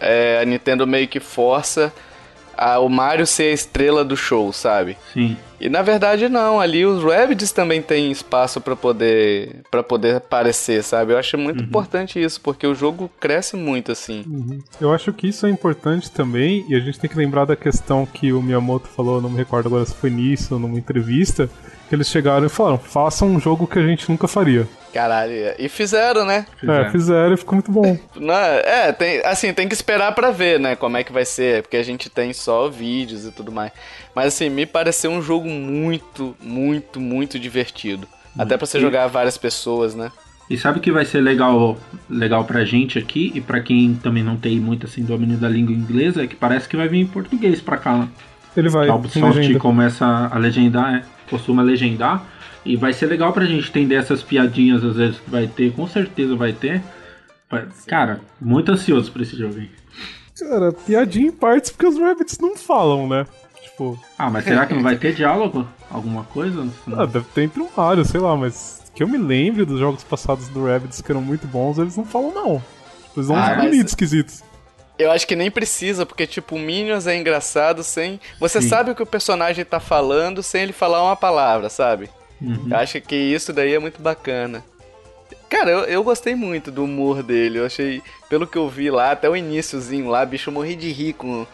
[0.00, 1.92] é, a Nintendo meio que força
[2.56, 4.96] a, o Mario ser a estrela do show, sabe?
[5.12, 5.36] Sim.
[5.62, 10.82] E na verdade não, ali os Rabbids também têm espaço para poder para poder aparecer,
[10.82, 11.12] sabe?
[11.12, 11.66] Eu acho muito uhum.
[11.66, 14.24] importante isso, porque o jogo cresce muito assim.
[14.26, 14.58] Uhum.
[14.80, 18.04] Eu acho que isso é importante também, e a gente tem que lembrar da questão
[18.04, 21.48] que o Miyamoto falou, não me recordo agora se foi nisso ou numa entrevista,
[21.88, 24.66] que eles chegaram e falaram: faça um jogo que a gente nunca faria.
[24.92, 26.46] Caralho, e fizeram, né?
[26.62, 27.98] É, fizeram e ficou muito bom.
[28.16, 31.62] Não, é, tem, assim, tem que esperar para ver, né, como é que vai ser,
[31.62, 33.72] porque a gente tem só vídeos e tudo mais.
[34.14, 38.06] Mas assim, me pareceu um jogo muito, muito, muito divertido.
[38.36, 38.42] Hum.
[38.42, 40.12] Até para você jogar várias pessoas, né?
[40.50, 41.78] E sabe o que vai ser legal,
[42.10, 45.74] legal pra gente aqui e para quem também não tem muito assim domínio da língua
[45.74, 47.96] inglesa, é que parece que vai vir em português pra cá.
[47.96, 48.08] Né?
[48.56, 48.88] Ele vai.
[48.88, 52.26] A Ubisoft começa a legendar, é, costuma legendar.
[52.64, 55.86] E vai ser legal pra gente entender essas piadinhas, às vezes, que vai ter, com
[55.86, 56.82] certeza vai ter.
[57.86, 59.70] Cara, muito ansioso pra esse jogo aí.
[60.38, 63.26] Cara, piadinha em partes porque os Rabbits não falam, né?
[63.62, 63.98] Tipo.
[64.18, 65.66] Ah, mas será que não vai ter diálogo?
[65.90, 66.66] Alguma coisa?
[66.96, 70.04] Ah, deve ter entre um Mario, sei lá, mas que eu me lembre dos jogos
[70.04, 72.62] passados do Rabbids que eram muito bons, eles não falam não.
[73.04, 73.90] Tipo, eles dão ah, uns bonitos mas...
[73.90, 74.42] esquisitos.
[74.98, 78.20] Eu acho que nem precisa, porque, tipo, o Minions é engraçado sem.
[78.38, 78.68] Você Sim.
[78.68, 82.08] sabe o que o personagem tá falando sem ele falar uma palavra, sabe?
[82.42, 82.66] Uhum.
[82.68, 84.64] Eu acho que isso daí é muito bacana.
[85.48, 87.58] Cara, eu, eu gostei muito do humor dele.
[87.58, 90.90] Eu achei, pelo que eu vi lá, até o iníciozinho lá, bicho, eu morri de
[90.90, 91.46] rir com,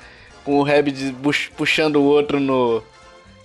[0.45, 1.15] com o Rabbit
[1.57, 2.83] puxando o outro no.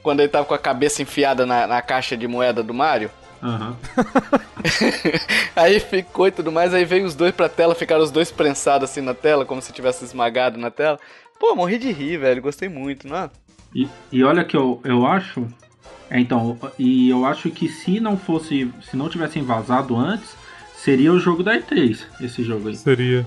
[0.01, 3.09] Quando ele tava com a cabeça enfiada na, na caixa de moeda do Mario.
[3.41, 3.75] Uhum.
[5.55, 8.89] aí ficou e tudo mais, aí veio os dois pra tela, ficaram os dois prensados
[8.89, 10.97] assim na tela, como se tivesse esmagado na tela.
[11.39, 13.29] Pô, morri de rir, velho, gostei muito, não é?
[13.75, 15.45] E, e olha que eu, eu acho
[16.19, 20.35] então, e eu acho que se não fosse, se não tivessem vazado antes,
[20.75, 22.75] seria o jogo da E3, esse jogo aí.
[22.75, 23.25] Seria.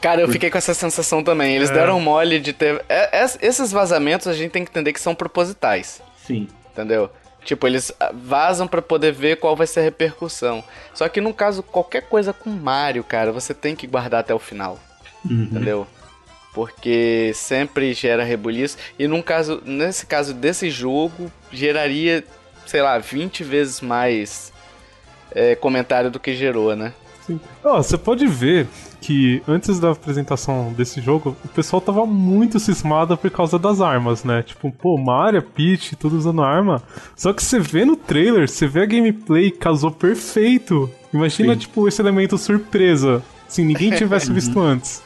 [0.00, 1.56] Cara, eu fiquei com essa sensação também.
[1.56, 1.74] Eles é.
[1.74, 2.84] deram mole de ter.
[2.88, 6.02] É, é, esses vazamentos a gente tem que entender que são propositais.
[6.24, 6.46] Sim.
[6.72, 7.10] Entendeu?
[7.44, 10.62] Tipo, eles vazam para poder ver qual vai ser a repercussão.
[10.92, 14.38] Só que no caso, qualquer coisa com Mario, cara, você tem que guardar até o
[14.38, 14.78] final.
[15.24, 15.44] Uhum.
[15.44, 15.86] Entendeu?
[16.52, 18.76] Porque sempre gera rebuliço.
[18.98, 22.24] E num caso, nesse caso desse jogo, geraria,
[22.66, 24.52] sei lá, 20 vezes mais
[25.32, 26.92] é, comentário do que gerou, né?
[27.26, 27.38] Sim.
[27.62, 28.66] Oh, você pode ver
[29.00, 34.24] que antes da apresentação desse jogo, o pessoal tava muito cismado por causa das armas,
[34.24, 34.42] né?
[34.42, 36.82] Tipo, pô, Mario, Peach, tudo usando arma.
[37.14, 40.90] Só que você vê no trailer, você vê a gameplay, casou perfeito.
[41.12, 41.60] Imagina, Sim.
[41.60, 43.22] tipo, esse elemento surpresa.
[43.46, 45.02] Se ninguém tivesse visto antes.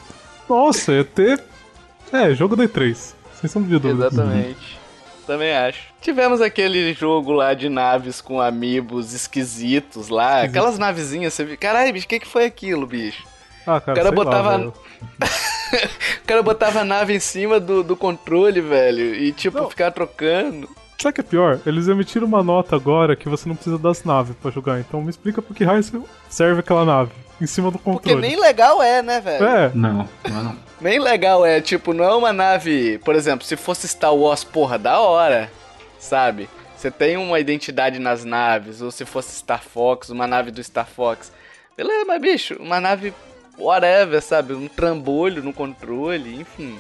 [0.53, 1.43] Nossa, ia ter.
[2.13, 3.15] É, jogo da E3.
[3.41, 4.09] Sem sombra de dúvida.
[4.09, 4.79] Exatamente.
[5.27, 5.81] Também acho.
[5.99, 10.41] Tivemos aquele jogo lá de naves com amigos esquisitos lá.
[10.41, 10.51] Esquisito.
[10.51, 11.57] Aquelas navezinhas, você viu.
[11.57, 13.25] Caralho, bicho, o que, que foi aquilo, bicho?
[13.67, 14.57] Ah, cara, o cara botava.
[14.59, 14.67] Lá,
[16.23, 19.15] o cara botava a nave em cima do, do controle, velho.
[19.15, 19.71] E tipo, Não.
[19.71, 20.69] ficar trocando.
[21.01, 21.61] Sabe o que é pior?
[21.65, 24.79] Eles emitiram uma nota agora que você não precisa das naves para jogar.
[24.81, 25.83] Então me explica por que raio
[26.29, 28.01] serve aquela nave em cima do controle.
[28.01, 29.45] Porque nem legal é, né, velho?
[29.45, 29.71] É.
[29.75, 30.57] Não, não é não.
[30.81, 32.99] Nem legal é, tipo, não é uma nave.
[32.99, 35.51] Por exemplo, se fosse Star Wars, porra, da hora,
[35.99, 36.49] sabe?
[36.77, 40.87] Você tem uma identidade nas naves, ou se fosse Star Fox, uma nave do Star
[40.87, 41.33] Fox.
[41.77, 43.15] Beleza, mas bicho, uma nave
[43.59, 44.55] whatever, sabe?
[44.55, 46.79] Um trambolho no controle, enfim.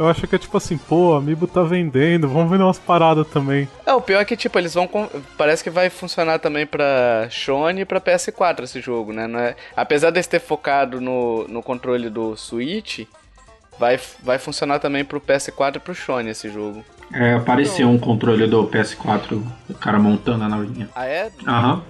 [0.00, 3.68] Eu acho que é tipo assim, pô, Amiibo tá vendendo, vamos vender umas paradas também.
[3.84, 4.88] É, o pior é que, tipo, eles vão.
[5.36, 9.30] Parece que vai funcionar também pra Sony e pra PS4 esse jogo, né?
[9.38, 9.56] É...
[9.76, 13.00] Apesar de ter focado no, no controle do Switch,
[13.78, 16.82] vai, vai funcionar também pro PS4 e pro Sony esse jogo.
[17.12, 20.88] É, apareceu um controle do PS4, o cara montando a navinha.
[20.94, 21.30] Ah, é?
[21.46, 21.82] Aham.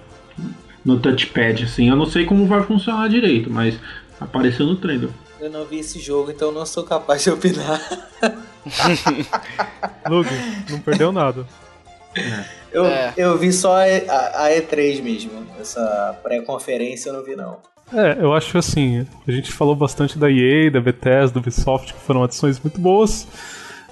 [0.83, 1.87] No touchpad, assim.
[1.87, 3.79] Eu não sei como vai funcionar direito, mas
[4.19, 5.11] apareceu no trailer.
[5.41, 7.81] Eu não vi esse jogo, então não sou capaz de opinar.
[10.07, 10.29] Lug,
[10.69, 11.47] não perdeu nada.
[12.71, 13.11] Eu, é.
[13.17, 15.31] eu vi só a, a, a E3 mesmo.
[15.59, 17.57] Essa pré-conferência eu não vi, não.
[17.91, 21.99] É, eu acho assim, a gente falou bastante da EA, da Bethesda, do Ubisoft, que
[21.99, 23.27] foram adições muito boas,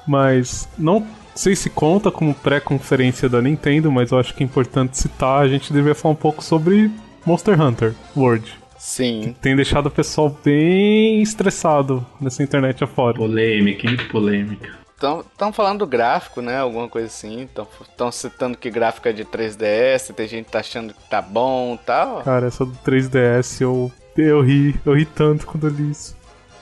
[0.08, 5.00] Mas não sei se conta como pré-conferência da Nintendo, mas eu acho que é importante
[5.00, 5.42] citar.
[5.42, 6.92] A gente deveria falar um pouco sobre
[7.26, 8.59] Monster Hunter World.
[8.80, 9.36] Sim.
[9.42, 13.18] Tem deixado o pessoal bem estressado nessa internet afora.
[13.18, 13.98] Polêmica, hein?
[14.10, 14.80] Polêmica.
[14.96, 16.60] Estão falando do gráfico, né?
[16.60, 17.48] Alguma coisa assim.
[17.82, 21.76] Estão citando que gráfico é de 3DS, tem gente que tá achando que tá bom
[21.76, 22.22] e tal.
[22.24, 26.18] Cara, essa do 3DS eu, eu ri, eu ri tanto quando eu li isso.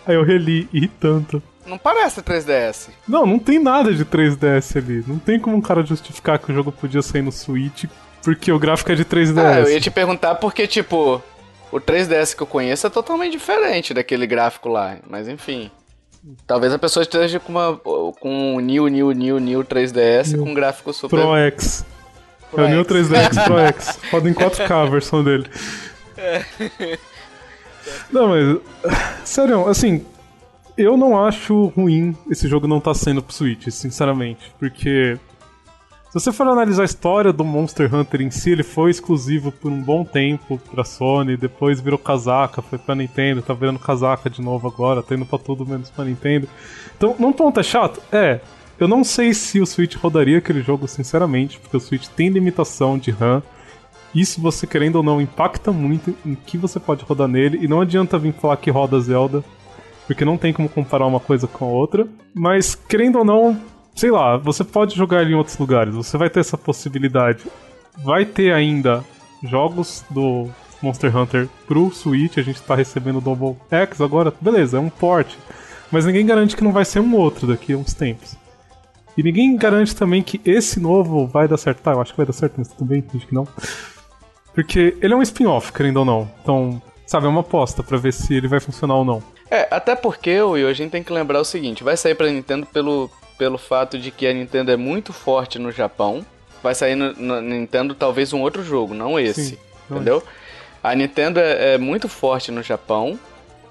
[0.06, 1.42] Aí eu reli e ri tanto.
[1.66, 2.90] Não parece 3DS.
[3.08, 5.04] Não, não tem nada de 3DS ali.
[5.06, 7.86] Não tem como um cara justificar que o jogo podia sair no Switch
[8.24, 9.38] porque o gráfico é de 3DS.
[9.38, 11.22] Ah, eu ia te perguntar porque, tipo,
[11.72, 14.98] o 3DS que eu conheço é totalmente diferente daquele gráfico lá.
[15.10, 15.72] Mas enfim.
[16.46, 20.44] Talvez a pessoa esteja com uma com um New, New, New, New 3DS New.
[20.44, 21.20] com gráfico super.
[21.20, 21.86] Pro X.
[22.52, 24.00] Pro é o New 3DS Pro X.
[24.12, 25.46] Roda em 4K a versão dele.
[26.18, 26.44] É.
[28.12, 28.60] Não, mas.
[29.24, 30.06] Sério, assim,
[30.78, 34.52] eu não acho ruim esse jogo não estar tá sendo pro Switch, sinceramente.
[34.60, 35.18] Porque
[36.20, 39.82] você for analisar a história do Monster Hunter em si, ele foi exclusivo por um
[39.82, 44.68] bom tempo pra Sony, depois virou casaca, foi pra Nintendo, tá virando casaca de novo
[44.68, 46.48] agora, tá indo pra tudo menos pra Nintendo.
[46.98, 48.02] Então, num ponto é chato?
[48.12, 48.40] É.
[48.80, 52.98] Eu não sei se o Switch rodaria aquele jogo, sinceramente, porque o Switch tem limitação
[52.98, 53.44] de RAM.
[54.14, 57.82] Isso, você querendo ou não, impacta muito em que você pode rodar nele, e não
[57.82, 59.44] adianta vir falar que roda Zelda,
[60.08, 62.08] porque não tem como comparar uma coisa com a outra.
[62.34, 63.60] Mas, querendo ou não,
[63.98, 67.44] sei lá, você pode jogar ele em outros lugares, você vai ter essa possibilidade.
[67.98, 69.04] Vai ter ainda
[69.44, 70.48] jogos do
[70.82, 74.90] Monster Hunter pro Switch, a gente tá recebendo o Double X agora, beleza, é um
[74.90, 75.34] port.
[75.92, 78.36] Mas ninguém garante que não vai ser um outro daqui a uns tempos.
[79.18, 81.82] E ninguém garante também que esse novo vai dar certo.
[81.82, 83.48] Tá, eu acho que vai dar certo, mas tudo bem, acho que não.
[84.54, 86.30] Porque ele é um spin-off, querendo ou não.
[86.44, 89.24] Então, sabe, é uma aposta para ver se ele vai funcionar ou não.
[89.50, 92.68] É, até porque, Will, a gente tem que lembrar o seguinte: vai sair pra Nintendo
[92.68, 96.26] pelo, pelo fato de que a Nintendo é muito forte no Japão.
[96.62, 99.52] Vai sair no, no Nintendo talvez um outro jogo, não esse.
[99.52, 99.58] Sim,
[99.90, 100.24] não entendeu?
[100.84, 100.90] É.
[100.90, 103.20] A Nintendo é, é, muito forte no Japão.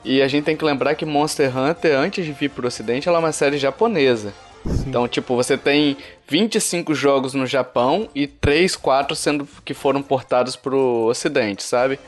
[0.04, 3.18] E a gente tem que lembrar que Monster Hunter, antes de vir pro ocidente, ela
[3.18, 4.32] é uma série japonesa.
[4.64, 4.84] Sim.
[4.88, 5.96] Então, tipo, você tem
[6.28, 11.98] 25 jogos no Japão e 3, 4 sendo que foram portados pro ocidente, sabe?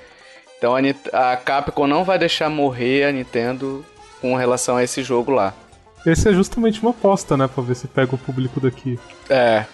[0.58, 3.84] Então a, a Capcom não vai deixar morrer a Nintendo
[4.20, 5.54] com relação a esse jogo lá.
[6.12, 7.48] Esse é justamente uma aposta, né?
[7.48, 8.98] Pra ver se pega o público daqui.
[9.28, 9.64] É.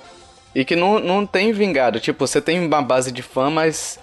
[0.54, 1.98] E que não, não tem vingado.
[1.98, 3.98] Tipo, você tem uma base de fã, mas.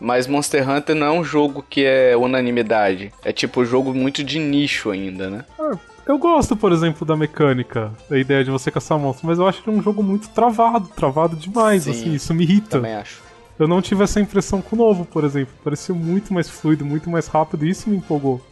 [0.00, 3.12] Mas Monster Hunter não é um jogo que é unanimidade.
[3.24, 5.44] É tipo um jogo muito de nicho ainda, né?
[5.58, 9.46] É, eu gosto, por exemplo, da mecânica, da ideia de você caçar monstros, mas eu
[9.46, 12.70] acho que é um jogo muito travado, travado demais, Sim, assim, isso me irrita.
[12.70, 13.22] Também acho.
[13.58, 15.54] Eu não tive essa impressão com o novo, por exemplo.
[15.62, 18.44] Pareceu muito mais fluido, muito mais rápido, e isso me empolgou.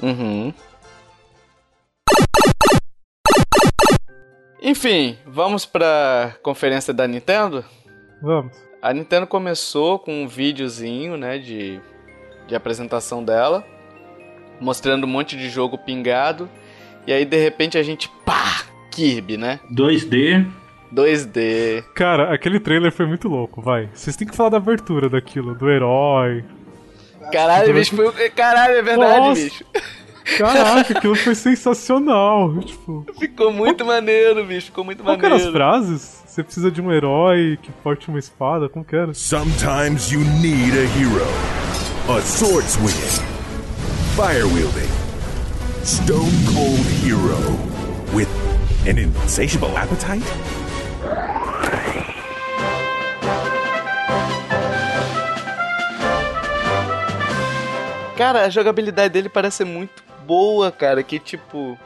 [0.00, 0.52] Uhum.
[4.66, 7.64] Enfim, vamos pra conferência da Nintendo?
[8.20, 8.52] Vamos.
[8.82, 11.80] A Nintendo começou com um videozinho, né, de,
[12.48, 13.64] de apresentação dela,
[14.60, 16.50] mostrando um monte de jogo pingado,
[17.06, 19.60] e aí de repente a gente, pá, Kirby, né?
[19.72, 20.44] 2D,
[20.92, 21.84] 2D.
[21.94, 23.88] Cara, aquele trailer foi muito louco, vai.
[23.94, 26.44] Vocês têm que falar da abertura daquilo, do herói.
[27.30, 28.30] Caralho, bicho, foi...
[28.30, 29.42] Caralho, é verdade, Nossa.
[29.44, 29.64] bicho.
[30.36, 32.58] Caraca, aquilo foi sensacional.
[32.60, 33.06] Tipo...
[33.18, 33.94] Ficou muito Qual...
[33.94, 34.66] maneiro, bicho.
[34.66, 35.36] Ficou muito Qual maneiro.
[35.36, 36.22] Qual as frases?
[36.26, 38.68] Você precisa de um herói que porte uma espada?
[38.68, 39.14] Como que era?
[39.14, 41.26] Sometimes you need a hero.
[42.08, 43.24] A sword swinging,
[44.14, 44.90] fire wielding,
[45.82, 47.58] stone cold hero
[48.14, 48.28] with
[48.86, 50.24] an insatiable appetite.
[58.16, 61.78] Cara, a jogabilidade dele parece muito boa, cara, que tipo.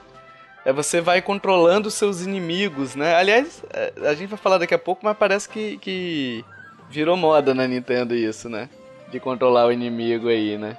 [0.64, 3.14] É você vai controlando seus inimigos, né?
[3.14, 6.44] Aliás, é, a gente vai falar daqui a pouco, mas parece que, que
[6.90, 8.68] virou moda na Nintendo isso, né?
[9.10, 10.76] De controlar o inimigo aí, né?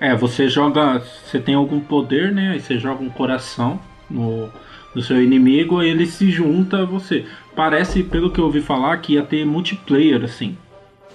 [0.00, 1.02] É, você joga.
[1.24, 2.52] Você tem algum poder, né?
[2.52, 4.48] Aí você joga um coração no,
[4.94, 7.24] no seu inimigo e ele se junta a você.
[7.56, 10.56] Parece, pelo que eu ouvi falar, que ia ter multiplayer, assim.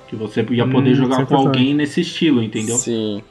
[0.08, 2.76] Que você ia poder hum, jogar com alguém nesse estilo, entendeu?
[2.76, 3.24] Sim.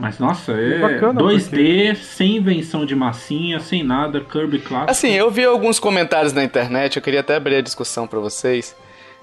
[0.00, 1.94] Mas nossa, é, é bacana, 2D, porque...
[1.96, 4.90] sem invenção de massinha, sem nada, Kirby clássico.
[4.90, 8.74] Assim, eu vi alguns comentários na internet, eu queria até abrir a discussão para vocês.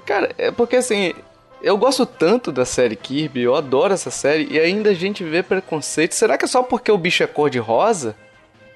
[0.06, 1.16] Cara, é porque assim,
[1.64, 5.42] eu gosto tanto da série Kirby, eu adoro essa série, e ainda a gente vê
[5.42, 6.14] preconceito.
[6.14, 8.16] Será que é só porque o bicho é cor de rosa?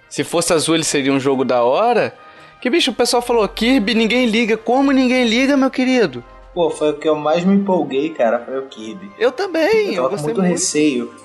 [0.09, 2.15] Se fosse azul, ele seria um jogo da hora?
[2.59, 4.57] Que bicho, o pessoal falou Kirby, ninguém liga.
[4.57, 6.23] Como ninguém liga, meu querido?
[6.51, 9.11] Pô, foi o que eu mais me empolguei, cara, foi o Kirby.
[9.19, 11.21] Eu também, eu, eu gostei muito, muito receio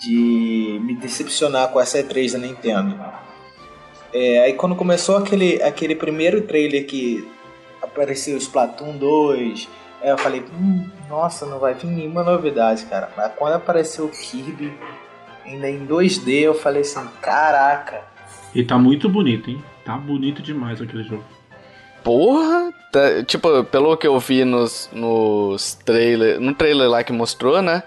[0.00, 2.98] de me decepcionar com essa E3 da Nintendo.
[4.12, 7.28] É, aí quando começou aquele, aquele primeiro trailer que
[7.82, 9.68] apareceu Splatoon 2,
[10.02, 13.10] aí eu falei, hum, nossa, não vai vir nenhuma novidade, cara.
[13.16, 14.72] Mas quando apareceu o Kirby,
[15.44, 18.02] ainda em 2D, eu falei assim, caraca.
[18.54, 19.62] E tá muito bonito, hein?
[19.84, 21.24] Tá bonito demais aquele jogo.
[22.02, 22.72] Porra!
[22.92, 26.40] Tá, tipo, pelo que eu vi nos, nos trailers.
[26.40, 27.82] No trailer lá que mostrou, né?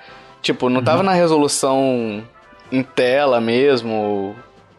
[0.47, 2.23] Tipo, não tava na resolução
[2.71, 4.33] em tela mesmo.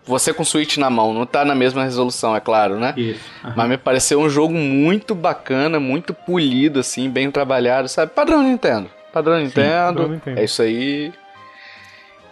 [0.06, 2.94] Você com o Switch na mão, não tá na mesma resolução, é claro, né?
[2.96, 3.20] Isso.
[3.44, 3.52] aham.
[3.54, 8.12] Mas me pareceu um jogo muito bacana, muito polido, assim, bem trabalhado, sabe?
[8.14, 8.88] Padrão Nintendo.
[9.12, 9.94] Padrão Nintendo.
[9.98, 10.40] padrão Nintendo.
[10.40, 11.12] É isso aí.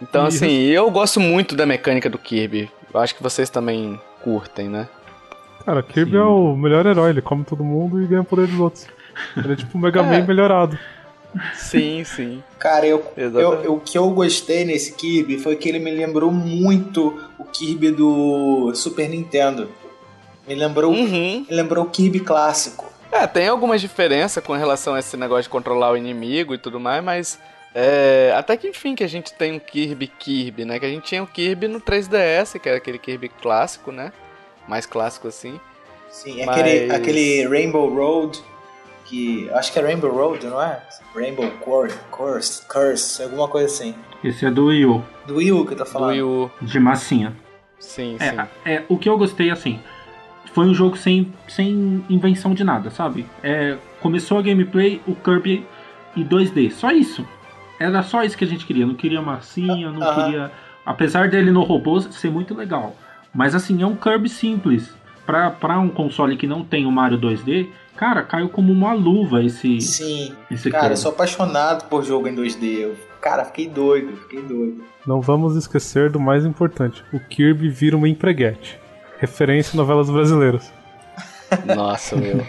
[0.01, 2.71] Então, assim, eu gosto muito da mecânica do Kirby.
[2.91, 4.87] Eu acho que vocês também curtem, né?
[5.63, 6.17] Cara, Kirby Sim.
[6.17, 8.87] é o melhor herói, ele come todo mundo e ganha poder dos outros.
[9.37, 10.79] Ele é tipo o Mega Man melhorado.
[11.55, 12.43] Sim, sim.
[12.59, 13.31] Cara, eu, eu,
[13.63, 17.91] eu- o que eu gostei nesse Kirby foi que ele me lembrou muito o Kirby
[17.91, 19.69] do Super Nintendo.
[20.47, 21.45] Me lembrou, Uhum.
[21.49, 22.85] me lembrou o Kirby clássico.
[23.11, 26.79] É, tem algumas diferenças com relação a esse negócio de controlar o inimigo e tudo
[26.79, 27.39] mais, mas
[27.73, 30.79] é, até que enfim que a gente tem um Kirby Kirby, né?
[30.79, 34.11] Que a gente tinha o Kirby no 3DS, que era aquele Kirby clássico, né?
[34.67, 35.59] Mais clássico assim.
[36.09, 38.39] Sim, Mas- aquele, aquele Rainbow Road,
[39.07, 40.81] que acho que é Rainbow Road, não é?
[41.15, 43.95] Rainbow Cor- Curse, Curse, alguma coisa assim.
[44.23, 46.11] Esse é do Wii U, Do Wii U que eu tô Do falando.
[46.11, 46.51] Wii U.
[46.61, 47.33] de massinha.
[47.79, 48.25] Sim, sim.
[48.65, 49.79] É, é, o que eu gostei, assim,
[50.53, 53.25] foi um jogo sem, sem invenção de nada, sabe?
[53.43, 55.65] É, começou a gameplay, o Kirby
[56.15, 57.25] e 2D, só isso.
[57.79, 60.23] Era só isso que a gente queria, não queria massinha, não Aham.
[60.25, 60.51] queria...
[60.85, 62.95] Apesar dele no robô ser muito legal.
[63.33, 64.95] Mas assim, é um Kirby simples.
[65.25, 69.43] Pra, pra um console que não tem o Mario 2D, cara, caiu como uma luva
[69.43, 70.35] esse, Sim.
[70.49, 72.79] esse Cara, eu sou apaixonado por jogo em 2D.
[72.79, 74.83] Eu, cara, fiquei doido, fiquei doido.
[75.05, 78.79] Não vamos esquecer do mais importante: o Kirby vira uma empreguete.
[79.17, 80.71] Referência em novelas brasileiras.
[81.75, 82.45] Nossa, meu.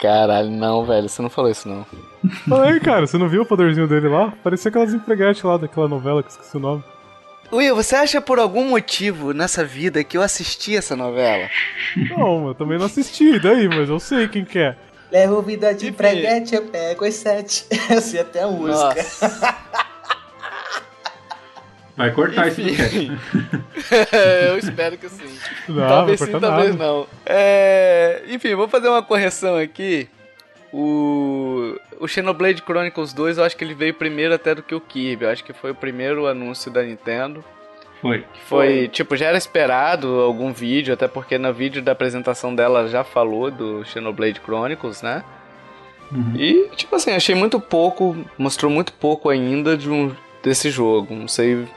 [0.00, 1.08] Caralho, não, velho.
[1.08, 1.86] Você não falou isso, não.
[2.48, 4.32] Falei, cara, você não viu o poderzinho dele lá?
[4.42, 6.82] Parecia aquelas empreguetes lá daquela novela que eu esqueci o nome.
[7.52, 11.48] Will, você acha por algum motivo nessa vida que eu assisti essa novela?
[11.96, 14.76] Não, eu também não assisti, daí, mas eu sei quem que é.
[15.10, 17.66] Levo vida de preguete, eu pego as sete.
[17.90, 18.94] Assim até a música.
[18.94, 19.56] Nossa.
[21.96, 23.18] Vai cortar esse Enfim.
[23.18, 24.16] podcast.
[24.46, 25.38] eu espero que sim.
[25.68, 26.84] Não, talvez vai sim, cortar talvez nada.
[26.84, 27.06] não.
[27.26, 30.08] É, Enfim, vou fazer uma correção aqui.
[30.72, 31.74] O...
[31.98, 35.24] o Xenoblade Chronicles 2, eu acho que ele veio primeiro até do que o Kirby.
[35.24, 37.44] Eu acho que foi o primeiro anúncio da Nintendo.
[38.00, 38.20] Foi.
[38.20, 38.88] Que foi, Foi.
[38.88, 43.50] tipo, já era esperado algum vídeo, até porque no vídeo da apresentação dela já falou
[43.50, 45.22] do Xenoblade Chronicles, né?
[46.10, 46.34] Uhum.
[46.34, 51.14] E, tipo assim, achei muito pouco, mostrou muito pouco ainda de um, desse jogo.
[51.14, 51.68] Não sei o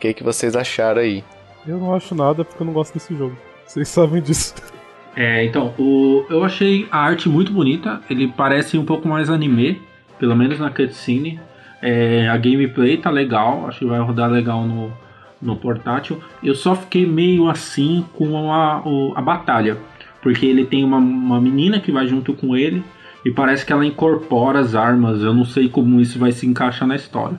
[0.00, 1.22] que, que vocês acharam aí.
[1.66, 3.36] Eu não acho nada porque eu não gosto desse jogo.
[3.66, 4.54] Vocês sabem disso.
[5.16, 8.00] É, então, o, eu achei a arte muito bonita.
[8.10, 9.80] Ele parece um pouco mais anime,
[10.18, 11.40] pelo menos na cutscene.
[11.80, 14.92] É, a gameplay tá legal, acho que vai rodar legal no,
[15.40, 16.20] no portátil.
[16.42, 18.82] Eu só fiquei meio assim com a,
[19.14, 19.76] a batalha,
[20.22, 22.82] porque ele tem uma, uma menina que vai junto com ele
[23.24, 25.22] e parece que ela incorpora as armas.
[25.22, 27.38] Eu não sei como isso vai se encaixar na história.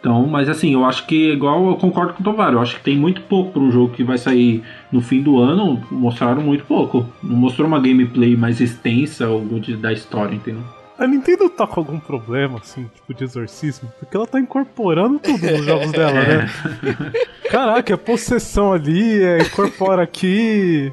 [0.00, 2.82] Então, mas assim, eu acho que igual eu concordo com o Tovar, eu acho que
[2.82, 6.64] tem muito pouco para um jogo que vai sair no fim do ano, mostraram muito
[6.64, 7.06] pouco.
[7.22, 10.62] Não mostrou uma gameplay mais extensa ou de- da história, entendeu?
[10.98, 15.46] A Nintendo tá com algum problema, assim, tipo de exorcismo, porque ela tá incorporando tudo
[15.50, 16.50] nos jogos dela, né?
[17.50, 20.90] Caraca, é possessão ali, é incorpora aqui.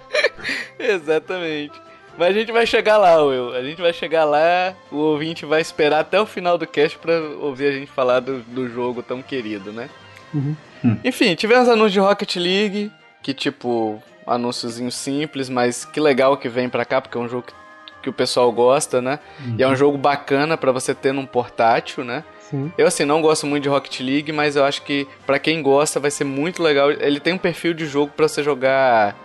[0.78, 1.87] Exatamente.
[2.18, 3.54] Mas a gente vai chegar lá, Will.
[3.54, 7.16] A gente vai chegar lá, o ouvinte vai esperar até o final do cast pra
[7.40, 9.88] ouvir a gente falar do, do jogo tão querido, né?
[10.34, 10.56] Uhum.
[10.84, 10.98] Hum.
[11.04, 12.90] Enfim, tivemos anúncio de Rocket League,
[13.22, 17.46] que tipo, anúnciozinho simples, mas que legal que vem pra cá, porque é um jogo
[17.46, 17.54] que,
[18.02, 19.20] que o pessoal gosta, né?
[19.56, 22.24] E é um jogo bacana pra você ter num portátil, né?
[22.40, 22.72] Sim.
[22.76, 26.00] Eu, assim, não gosto muito de Rocket League, mas eu acho que pra quem gosta
[26.00, 26.90] vai ser muito legal.
[26.90, 29.16] Ele tem um perfil de jogo pra você jogar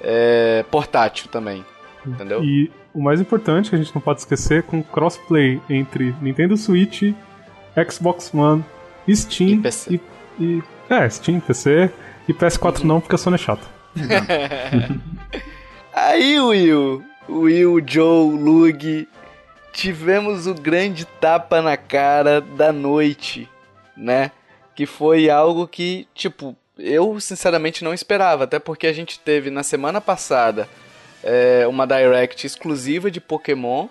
[0.00, 1.64] é, portátil também,
[2.10, 2.42] entendeu?
[2.42, 6.56] E o mais importante que a gente não pode esquecer é com crossplay entre Nintendo
[6.56, 7.02] Switch,
[7.90, 8.64] Xbox One,
[9.08, 10.00] Steam E PC.
[10.38, 11.90] e, e- é, Steam, PC
[12.28, 13.66] e PS4 não, porque a Sony é chata.
[15.94, 19.08] Aí, Will, Will, Joe, Lug,
[19.72, 23.48] tivemos o grande tapa na cara da noite,
[23.96, 24.30] né?
[24.74, 29.62] Que foi algo que, tipo, eu sinceramente não esperava, até porque a gente teve na
[29.62, 30.68] semana passada
[31.22, 33.88] é, uma direct exclusiva de Pokémon,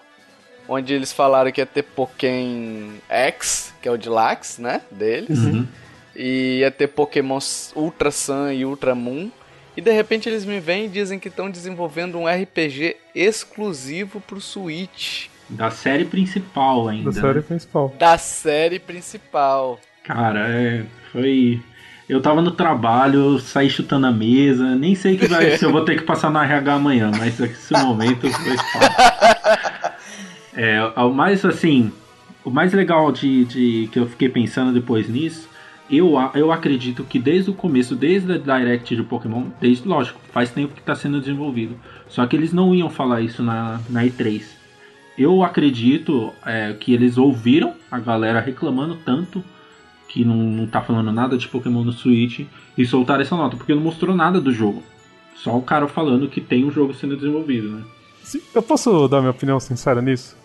[0.68, 4.82] onde eles falaram que ia ter Pokémon X, que é o Deluxe, né?
[4.92, 5.40] Deles.
[5.40, 5.68] Uhum.
[6.16, 7.40] e ia ter Pokémon
[7.76, 9.30] Ultra Sun e Ultra Moon.
[9.76, 14.42] E de repente eles me vêm e dizem que estão desenvolvendo um RPG exclusivo pro
[14.42, 15.28] Switch.
[15.48, 17.12] Da série principal ainda.
[17.12, 17.46] Da série né?
[17.48, 17.96] principal.
[17.98, 19.80] Da série principal.
[20.04, 21.62] Cara, é, foi.
[22.08, 25.84] Eu tava no trabalho, saí chutando a mesa, nem sei que vai, se eu vou
[25.84, 29.98] ter que passar na RH amanhã, mas esse momento foi fácil.
[30.54, 31.92] É, o mais assim,
[32.44, 35.48] o mais legal de, de que eu fiquei pensando depois nisso
[35.90, 40.52] eu, eu acredito que desde o começo, desde a Direct de Pokémon, desde, lógico, faz
[40.52, 41.78] tempo que está sendo desenvolvido.
[42.10, 44.44] Só que eles não iam falar isso na, na E3.
[45.18, 49.44] Eu acredito é, que eles ouviram a galera reclamando tanto
[50.08, 52.46] que não, não tá falando nada de Pokémon no Switch
[52.78, 54.82] e soltaram essa nota, porque não mostrou nada do jogo.
[55.36, 57.84] Só o cara falando que tem um jogo sendo desenvolvido, né?
[58.54, 60.36] Eu posso dar minha opinião sincera nisso?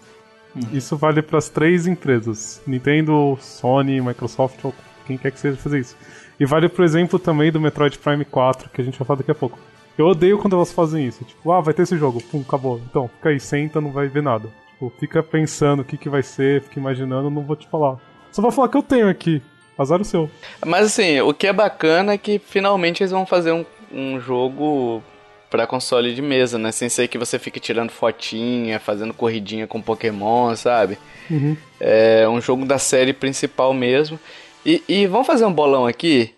[0.55, 0.61] Hum.
[0.73, 4.75] Isso vale para as três empresas: Nintendo, Sony, Microsoft ou
[5.07, 5.97] quem quer que seja fazer isso.
[6.39, 9.31] E vale, por exemplo, também do Metroid Prime 4, que a gente vai falar daqui
[9.31, 9.59] a pouco.
[9.97, 11.25] Eu odeio quando elas fazem isso.
[11.25, 12.81] Tipo, ah, vai ter esse jogo, pum, acabou.
[12.89, 14.49] Então, fica aí, senta, não vai ver nada.
[14.73, 17.99] Tipo, fica pensando o que, que vai ser, fica imaginando, não vou te falar.
[18.31, 19.43] Só vou falar que eu tenho aqui.
[19.83, 20.31] Azar o seu.
[20.65, 25.03] Mas assim, o que é bacana é que finalmente eles vão fazer um, um jogo
[25.51, 26.73] para console de mesa, né?
[26.73, 30.97] Sem ser que você fique tirando fotinha, fazendo corridinha com Pokémon, sabe?
[31.31, 31.57] Uhum.
[31.79, 34.19] É um jogo da série principal mesmo.
[34.65, 36.35] E, e vamos fazer um bolão aqui.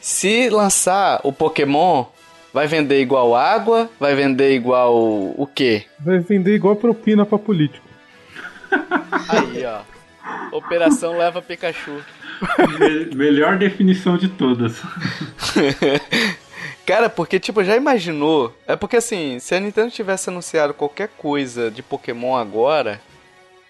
[0.00, 2.06] Se lançar o Pokémon,
[2.52, 3.88] vai vender igual água?
[4.00, 5.84] Vai vender igual o quê?
[6.00, 7.86] Vai vender igual propina pra político.
[9.28, 9.80] Aí, ó.
[10.56, 12.02] Operação leva Pikachu.
[13.14, 14.80] Melhor definição de todas.
[16.86, 18.56] Cara, porque, tipo, já imaginou?
[18.66, 23.00] É porque, assim, se a Nintendo tivesse anunciado qualquer coisa de Pokémon agora,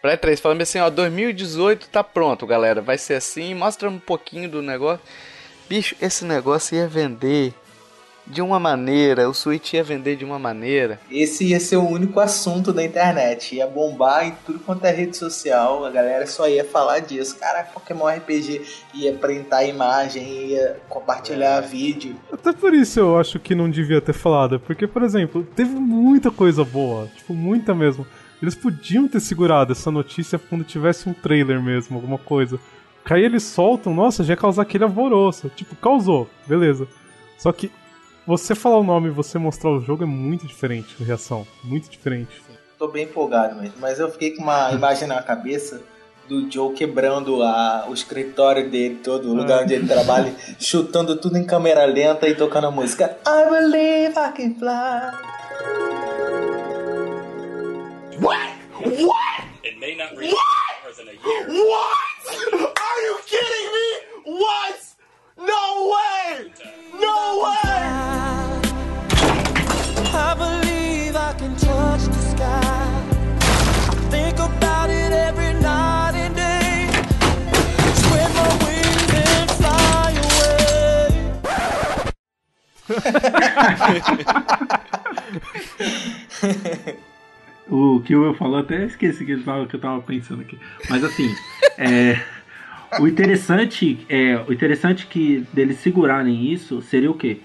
[0.02, 4.50] pra E3, falando assim, ó, 2018 tá pronto, galera, vai ser assim, mostra um pouquinho
[4.50, 5.00] do negócio.
[5.68, 7.54] Bicho, esse negócio ia vender
[8.26, 10.98] de uma maneira, o Switch ia vender de uma maneira.
[11.10, 15.16] Esse ia ser o único assunto da internet, ia bombar em tudo quanto é rede
[15.16, 17.38] social, a galera só ia falar disso.
[17.38, 18.62] Caraca, Pokémon RPG
[18.94, 21.66] ia printar imagem, ia compartilhar é.
[21.66, 22.16] vídeo.
[22.32, 26.30] Até por isso eu acho que não devia ter falado, porque, por exemplo, teve muita
[26.30, 28.06] coisa boa, tipo, muita mesmo.
[28.42, 32.58] Eles podiam ter segurado essa notícia quando tivesse um trailer mesmo, alguma coisa.
[33.08, 35.48] Aí eles soltam, nossa, já ia causar aquele alvoroço.
[35.54, 36.88] Tipo, causou, beleza.
[37.38, 37.70] Só que
[38.26, 41.46] você falar o nome e você mostrar o jogo é muito diferente a reação.
[41.62, 42.42] Muito diferente.
[42.78, 45.80] Tô bem empolgado mesmo, mas eu fiquei com uma imagem na cabeça
[46.28, 51.38] do Joe quebrando a, o escritório dele, todo o lugar onde ele trabalha, chutando tudo
[51.38, 55.12] em câmera lenta e tocando a música I believe I can fly.
[58.20, 58.56] What?
[59.02, 59.44] What?
[59.62, 61.00] It may not reach what?
[61.00, 61.46] in a year.
[61.48, 62.16] What?
[62.80, 64.40] Are you kidding me?
[64.40, 64.85] What?
[65.36, 66.50] No way!
[66.98, 67.82] No way!
[70.14, 73.02] I believe I can touch the sky.
[74.10, 76.88] Think about it every night and day.
[78.00, 80.12] Spread my wings and fly
[86.88, 87.02] away.
[87.68, 90.56] O que o Will falou, até esqueci que, tava, que eu tava pensando aqui.
[90.88, 91.34] Mas assim,
[91.76, 92.22] é,
[93.00, 97.38] o interessante é o interessante que deles segurarem isso seria o quê?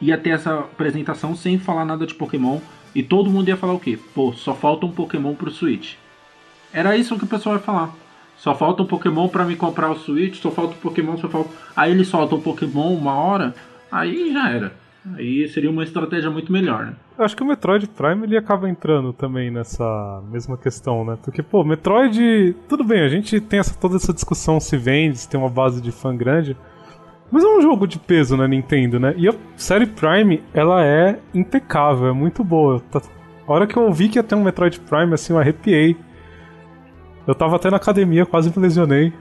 [0.00, 2.58] Ia ter essa apresentação sem falar nada de Pokémon
[2.94, 3.98] e todo mundo ia falar o quê?
[4.14, 5.94] Pô, só falta um Pokémon pro Switch.
[6.72, 7.94] Era isso que o pessoal ia falar.
[8.36, 11.50] Só falta um Pokémon para me comprar o Switch, só falta um Pokémon, só falta.
[11.76, 13.54] Aí eles soltam um Pokémon uma hora,
[13.90, 14.74] aí já era.
[15.14, 16.94] Aí seria uma estratégia muito melhor, né?
[17.18, 21.18] Eu acho que o Metroid Prime ele acaba entrando também nessa mesma questão, né?
[21.22, 22.56] Porque, pô, Metroid.
[22.68, 25.80] Tudo bem, a gente tem essa, toda essa discussão se vende, se tem uma base
[25.80, 26.56] de fã grande.
[27.30, 29.14] Mas é um jogo de peso na Nintendo, né?
[29.16, 32.80] E a série Prime, ela é impecável, é muito boa.
[32.90, 33.00] Tá,
[33.46, 35.96] a hora que eu ouvi que ia ter um Metroid Prime, assim, eu arrepiei.
[37.26, 39.12] Eu tava até na academia, quase me lesionei.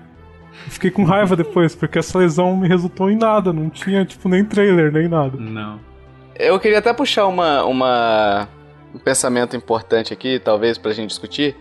[0.51, 3.53] Fiquei com raiva depois, porque essa lesão me resultou em nada.
[3.53, 5.37] Não tinha, tipo, nem trailer, nem nada.
[5.37, 5.90] Não.
[6.41, 8.49] Eu queria até puxar uma, uma,
[8.95, 11.55] um pensamento importante aqui, talvez, pra gente discutir.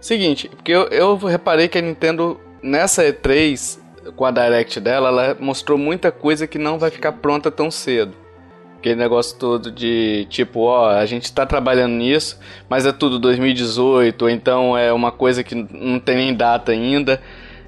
[0.00, 3.78] Seguinte, porque eu, eu reparei que a Nintendo, nessa E3,
[4.16, 8.12] com a Direct dela, ela mostrou muita coisa que não vai ficar pronta tão cedo.
[8.78, 12.36] Aquele negócio todo de tipo, ó, a gente tá trabalhando nisso,
[12.68, 17.22] mas é tudo 2018, ou então é uma coisa que não tem nem data ainda.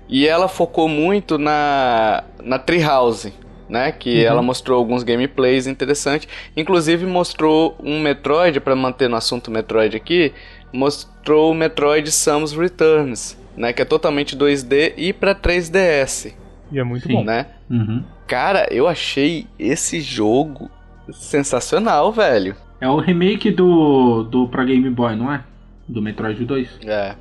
[0.08, 3.32] E ela focou muito na, na Treehouse,
[3.68, 3.92] né?
[3.92, 4.26] Que uhum.
[4.26, 6.28] ela mostrou alguns gameplays interessantes.
[6.56, 10.32] Inclusive mostrou um Metroid, para manter no assunto Metroid aqui,
[10.72, 13.72] mostrou o Metroid Samus Returns, né?
[13.72, 16.32] Que é totalmente 2D e para 3DS.
[16.70, 17.14] E é muito Sim.
[17.14, 17.24] bom.
[17.24, 17.46] né?
[17.70, 18.02] Uhum.
[18.26, 20.70] Cara, eu achei esse jogo
[21.12, 22.56] sensacional, velho.
[22.80, 25.42] É o remake do, do pra Game Boy, não é?
[25.88, 26.80] Do Metroid 2.
[26.84, 27.14] É.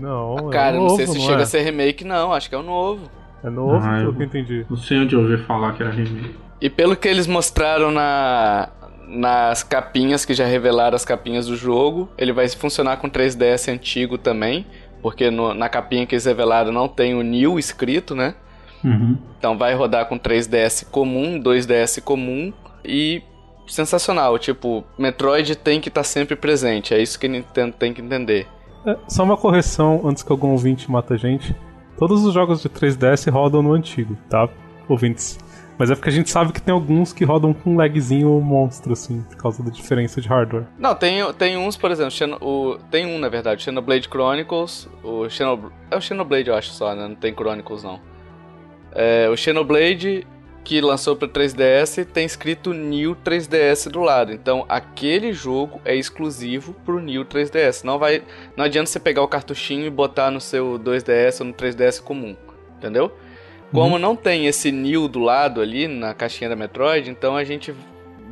[0.00, 1.42] Não, Cara, é não novo, sei se não chega é?
[1.42, 2.32] a ser remake, não.
[2.32, 3.10] Acho que é o novo.
[3.44, 4.66] É novo, Ah, pelo eu- que eu entendi.
[4.70, 6.34] Não sei onde eu ouvi falar que era remake.
[6.60, 8.68] E pelo que eles mostraram na,
[9.08, 14.16] nas capinhas, que já revelaram as capinhas do jogo, ele vai funcionar com 3DS antigo
[14.16, 14.64] também.
[15.02, 18.34] Porque no- na capinha que eles revelaram não tem o New escrito, né?
[18.84, 19.18] Uhum.
[19.38, 22.52] Então vai rodar com 3DS comum, 2DS comum
[22.84, 23.20] e
[23.66, 24.38] sensacional.
[24.38, 26.94] Tipo, Metroid tem que estar sempre presente.
[26.94, 28.46] É isso que a Nintendo tem que entender.
[28.86, 31.54] É, só uma correção antes que algum ouvinte mata a gente.
[32.02, 34.48] Todos os jogos de 3DS rodam no antigo, tá?
[34.88, 35.38] Ouvintes.
[35.78, 38.92] Mas é porque a gente sabe que tem alguns que rodam com um lagzinho monstro,
[38.92, 40.64] assim, por causa da diferença de hardware.
[40.76, 45.28] Não, tem, tem uns, por exemplo, Xeno- o, tem um, na verdade, Xenoblade Chronicles, o
[45.28, 47.06] Xeno, é o Xenoblade, eu acho só, né?
[47.06, 48.00] Não tem Chronicles, não.
[48.90, 50.26] É, o Xenoblade,
[50.64, 54.32] que lançou para 3DS, tem escrito New 3DS do lado.
[54.32, 57.84] Então, aquele jogo é exclusivo pro New 3DS.
[57.84, 58.22] Não, vai,
[58.56, 62.36] não adianta você pegar o cartuchinho e botar no seu 2DS ou no 3DS comum,
[62.76, 63.12] entendeu?
[63.72, 67.74] Como não tem esse New do lado ali na caixinha da Metroid, então a gente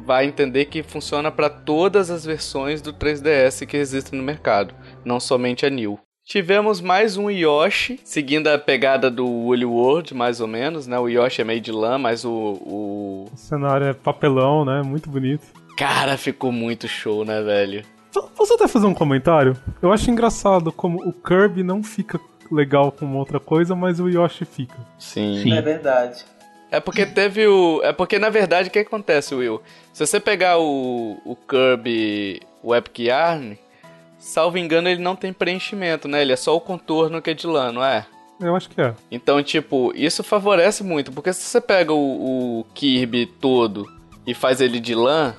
[0.05, 5.19] vai entender que funciona para todas as versões do 3DS que existem no mercado, não
[5.19, 5.99] somente a New.
[6.31, 10.97] Tivemos mais um Yoshi, seguindo a pegada do Woolly World, mais ou menos, né?
[10.97, 13.29] O Yoshi é meio de lã, mas o, o...
[13.35, 14.81] O cenário é papelão, né?
[14.81, 15.43] Muito bonito.
[15.77, 17.83] Cara, ficou muito show, né, velho?
[18.37, 19.57] Posso até fazer um comentário?
[19.83, 24.45] Eu acho engraçado como o Kirby não fica legal com outra coisa, mas o Yoshi
[24.45, 24.77] fica.
[25.01, 25.41] Sim.
[25.43, 25.53] Sim.
[25.53, 26.25] É verdade.
[26.71, 27.81] É porque teve o.
[27.83, 29.61] É porque na verdade o que acontece, Will?
[29.93, 33.59] Se você pegar o, o Kirby o Epic Yarn,
[34.21, 36.23] salvo engano, ele não tem preenchimento, né?
[36.23, 38.07] Ele é só o contorno que é de lã, não é?
[38.41, 38.95] Eu acho que é.
[39.11, 43.91] Então, tipo, isso favorece muito, porque se você pega o, o Kirby todo
[44.27, 45.35] e faz ele de lã,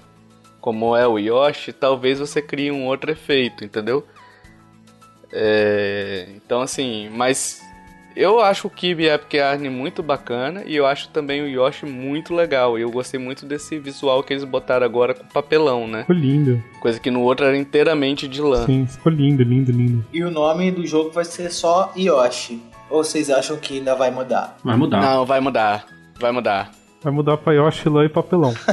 [0.59, 4.05] como é o Yoshi, talvez você crie um outro efeito, entendeu?
[5.31, 7.61] É, então, assim, mas
[8.15, 12.33] eu acho o Kirby Epic Yarn muito bacana e eu acho também o Yoshi muito
[12.33, 12.77] legal.
[12.77, 16.01] E eu gostei muito desse visual que eles botaram agora com papelão, né?
[16.01, 16.63] Ficou lindo.
[16.79, 18.65] Coisa que no outro era inteiramente de lã.
[18.65, 20.05] Sim, ficou lindo, lindo, lindo.
[20.11, 22.61] E o nome do jogo vai ser só Yoshi.
[22.89, 24.57] Ou vocês acham que ainda vai mudar?
[24.63, 25.01] Vai mudar.
[25.01, 25.85] Não, vai mudar.
[26.19, 26.71] Vai mudar.
[27.01, 28.53] Vai mudar pra Yoshi, lã e papelão.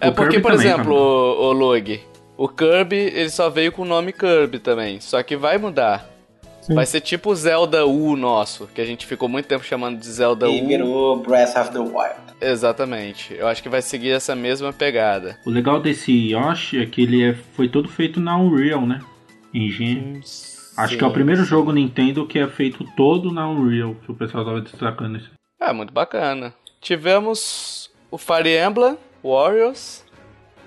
[0.00, 2.00] É O porque, Kirby por exemplo, o, o Log,
[2.36, 5.00] o Kirby, ele só veio com o nome Kirby também.
[5.00, 6.13] Só que vai mudar.
[6.64, 6.74] Sim.
[6.74, 10.06] Vai ser tipo o Zelda U nosso, que a gente ficou muito tempo chamando de
[10.06, 10.66] Zelda E U.
[10.66, 12.14] virou Breath of the Wild.
[12.40, 13.34] Exatamente.
[13.34, 15.38] Eu acho que vai seguir essa mesma pegada.
[15.44, 19.00] O legal desse Yoshi é que ele é, foi todo feito na Unreal, né?
[19.52, 20.22] Engine.
[20.76, 24.14] Acho que é o primeiro jogo Nintendo que é feito todo na Unreal, que o
[24.14, 25.30] pessoal tava destacando isso.
[25.60, 26.54] É, muito bacana.
[26.80, 30.02] Tivemos o Fire Emblem Warriors,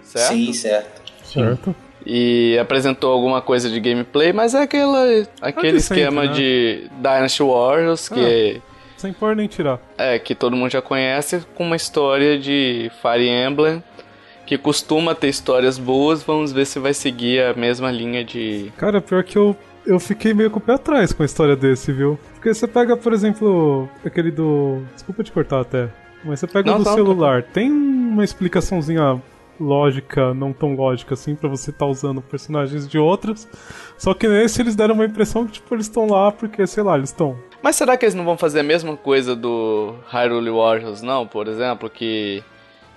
[0.03, 0.33] certo?
[0.33, 1.11] Sim, certo.
[1.23, 1.75] Certo?
[2.09, 5.03] E apresentou alguma coisa de gameplay, mas é aquela,
[5.41, 6.31] aquele esquema né?
[6.31, 8.61] de Dynasty Warriors que...
[8.95, 9.77] Sem pôr nem tirar.
[9.97, 13.83] É, que todo mundo já conhece, com uma história de Fire Emblem,
[14.45, 16.23] que costuma ter histórias boas.
[16.23, 18.71] Vamos ver se vai seguir a mesma linha de.
[18.77, 19.55] Cara, pior que eu,
[19.85, 22.17] eu fiquei meio com o pé atrás com a história desse, viu?
[22.33, 24.81] Porque você pega, por exemplo, aquele do.
[24.93, 25.89] Desculpa te cortar até.
[26.23, 27.43] Mas você pega Não, o do tá, celular.
[27.43, 29.21] Tem uma explicaçãozinha
[29.59, 33.47] lógica, não tão lógica assim, pra você estar usando personagens de outras.
[33.97, 36.97] Só que nesse eles deram uma impressão que, tipo, eles estão lá porque, sei lá,
[36.97, 37.37] eles estão.
[37.61, 41.27] Mas será que eles não vão fazer a mesma coisa do Hyrule Warriors, não?
[41.27, 42.43] Por exemplo, que.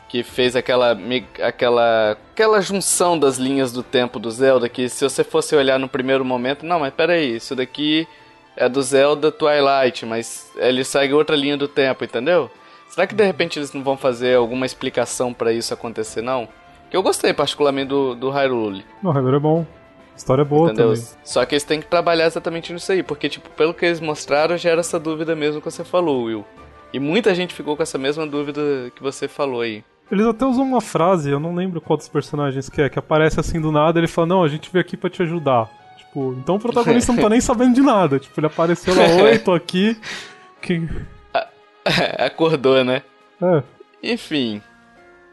[0.09, 0.99] Que fez aquela,
[1.41, 5.89] aquela aquela junção das linhas do tempo do Zelda, que se você fosse olhar no
[5.89, 8.09] primeiro momento, não, mas peraí, isso daqui
[8.57, 12.51] é do Zelda Twilight, mas ele segue outra linha do tempo, entendeu?
[12.91, 16.49] Será que de repente eles não vão fazer alguma explicação pra isso acontecer, não?
[16.91, 18.85] Que eu gostei particularmente do, do Hyrule.
[19.01, 19.67] Não, Hyrule é bom.
[20.17, 20.95] História boa Entendeu?
[20.95, 21.09] também.
[21.25, 24.57] Só que eles têm que trabalhar exatamente nisso aí, porque, tipo, pelo que eles mostraram,
[24.57, 26.45] gera essa dúvida mesmo que você falou, Will.
[26.93, 28.61] E muita gente ficou com essa mesma dúvida
[28.95, 29.85] que você falou aí.
[30.11, 33.39] Eles até usam uma frase, eu não lembro qual dos personagens que é, que aparece
[33.39, 35.71] assim do nada, ele fala, não, a gente veio aqui pra te ajudar.
[35.97, 38.19] Tipo, então o protagonista não tá nem sabendo de nada.
[38.19, 39.97] Tipo, ele apareceu lá, oi, tô aqui.
[40.61, 40.89] Que...
[42.19, 43.03] Acordou, né?
[43.43, 43.63] É,
[44.03, 44.63] Enfim.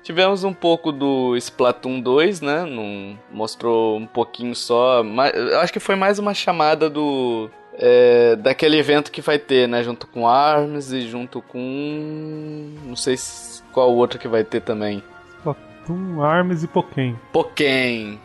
[0.03, 2.63] Tivemos um pouco do Splatoon 2, né?
[2.63, 5.03] Num, mostrou um pouquinho só.
[5.03, 7.49] Mas, eu acho que foi mais uma chamada do.
[7.77, 9.83] é, daquele evento que vai ter, né?
[9.83, 12.73] Junto com ARMS e junto com.
[12.85, 15.03] Não sei se- qual outro que vai ter também.
[15.39, 17.15] Splatoon, Arms e Pokémon.
[17.33, 18.17] Pokémon.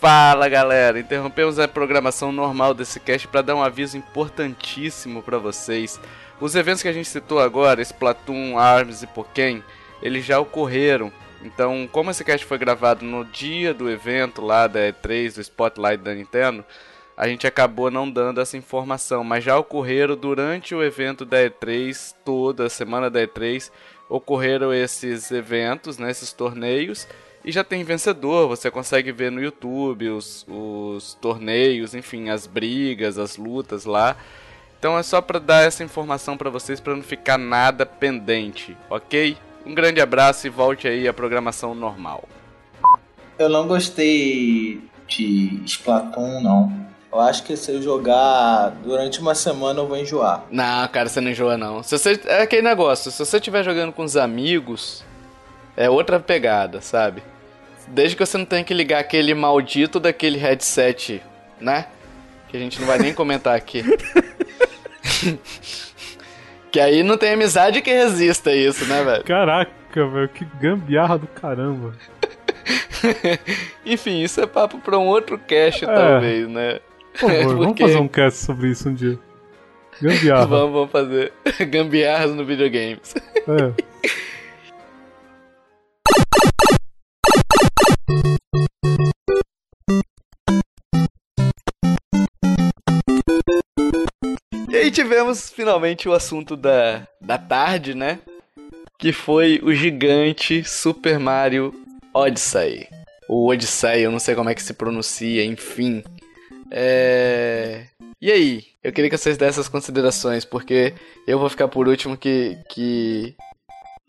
[0.00, 6.00] Fala galera, interrompemos a programação normal desse cast para dar um aviso importantíssimo para vocês.
[6.40, 9.60] Os eventos que a gente citou agora, Splatoon, ARMS e Pokémon,
[10.00, 11.12] eles já ocorreram.
[11.42, 16.00] Então, como esse cast foi gravado no dia do evento lá da E3, do Spotlight
[16.00, 16.64] da Nintendo,
[17.16, 22.14] a gente acabou não dando essa informação, mas já ocorreram durante o evento da E3,
[22.24, 23.68] toda a semana da E3,
[24.08, 27.08] ocorreram esses eventos, né, esses torneios,
[27.48, 33.16] e já tem vencedor, você consegue ver no YouTube os, os torneios, enfim, as brigas,
[33.16, 34.18] as lutas lá.
[34.78, 39.34] Então é só para dar essa informação para vocês para não ficar nada pendente, ok?
[39.64, 42.28] Um grande abraço e volte aí à programação normal.
[43.38, 46.70] Eu não gostei de Splatoon, não.
[47.10, 50.44] Eu acho que se eu jogar durante uma semana eu vou enjoar.
[50.50, 51.82] Não, cara, você não enjoa não.
[51.82, 55.02] Se você é aquele negócio, se você estiver jogando com os amigos,
[55.74, 57.22] é outra pegada, sabe?
[57.90, 61.22] Desde que você não tenha que ligar aquele maldito daquele headset,
[61.60, 61.86] né?
[62.48, 63.82] Que a gente não vai nem comentar aqui.
[66.70, 69.24] que aí não tem amizade que resista a isso, né, velho?
[69.24, 71.94] Caraca, velho, que gambiarra do caramba.
[73.84, 75.88] Enfim, isso é papo pra um outro cast, É.
[75.92, 76.80] talvez, né?
[77.18, 79.18] Por favor, vamos Porque- fazer um cast sobre isso um dia.
[80.00, 80.46] Gambiarra.
[80.46, 81.32] Vamos, vamos fazer
[81.68, 83.14] gambiarras no videogames.
[83.36, 83.72] É.
[95.08, 98.18] tivemos finalmente o assunto da, da tarde, né?
[98.98, 101.72] Que foi o gigante Super Mario
[102.12, 102.86] Odyssey.
[103.26, 106.04] O Odyssey, eu não sei como é que se pronuncia, enfim.
[106.70, 107.86] É...
[108.20, 108.64] E aí?
[108.84, 110.92] Eu queria que vocês dessem as considerações, porque
[111.26, 113.34] eu vou ficar por último que, que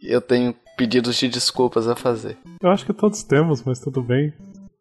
[0.03, 2.37] eu tenho pedidos de desculpas a fazer.
[2.61, 4.33] Eu acho que todos temos, mas tudo bem.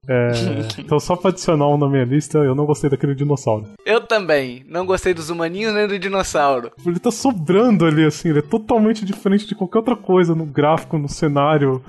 [0.09, 0.31] É,
[0.81, 3.67] então, só pra adicionar um na minha lista, eu não gostei daquele dinossauro.
[3.85, 4.65] Eu também.
[4.67, 6.73] Não gostei dos humaninhos nem do dinossauro.
[6.85, 10.99] Ele tá sobrando ali, assim, ele é totalmente diferente de qualquer outra coisa no gráfico,
[10.99, 11.83] no cenário,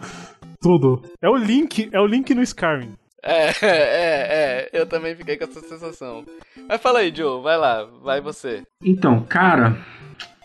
[0.61, 1.01] tudo.
[1.21, 2.93] É o Link, é o Link no Skyrim.
[3.23, 4.69] É, é, é.
[4.73, 6.25] Eu também fiquei com essa sensação.
[6.67, 7.41] Mas fala aí, Joe.
[7.41, 7.85] Vai lá.
[8.03, 8.63] Vai você.
[8.83, 9.77] Então, cara,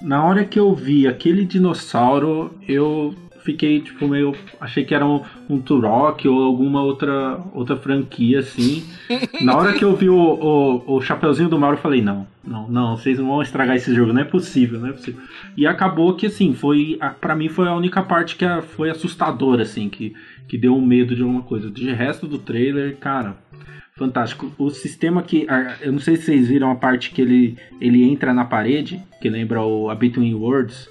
[0.01, 3.15] na hora que eu vi aquele dinossauro, eu
[3.45, 4.35] fiquei tipo meio.
[4.61, 8.83] Achei que era um, um Turok ou alguma outra, outra franquia assim.
[9.43, 12.69] na hora que eu vi o, o, o Chapeuzinho do Mario, eu falei: não, não,
[12.69, 15.21] não, vocês não vão estragar esse jogo, não é possível, não é possível.
[15.57, 16.97] E acabou que assim, foi.
[17.01, 20.15] a- Pra mim foi a única parte que a- foi assustadora, assim, que,
[20.49, 21.71] que deu um medo de alguma coisa.
[21.71, 23.37] De resto do trailer, cara.
[23.97, 24.51] Fantástico.
[24.59, 25.47] O sistema que.
[25.81, 29.29] Eu não sei se vocês viram a parte que ele, ele entra na parede, que
[29.29, 30.89] lembra o A Between Worlds,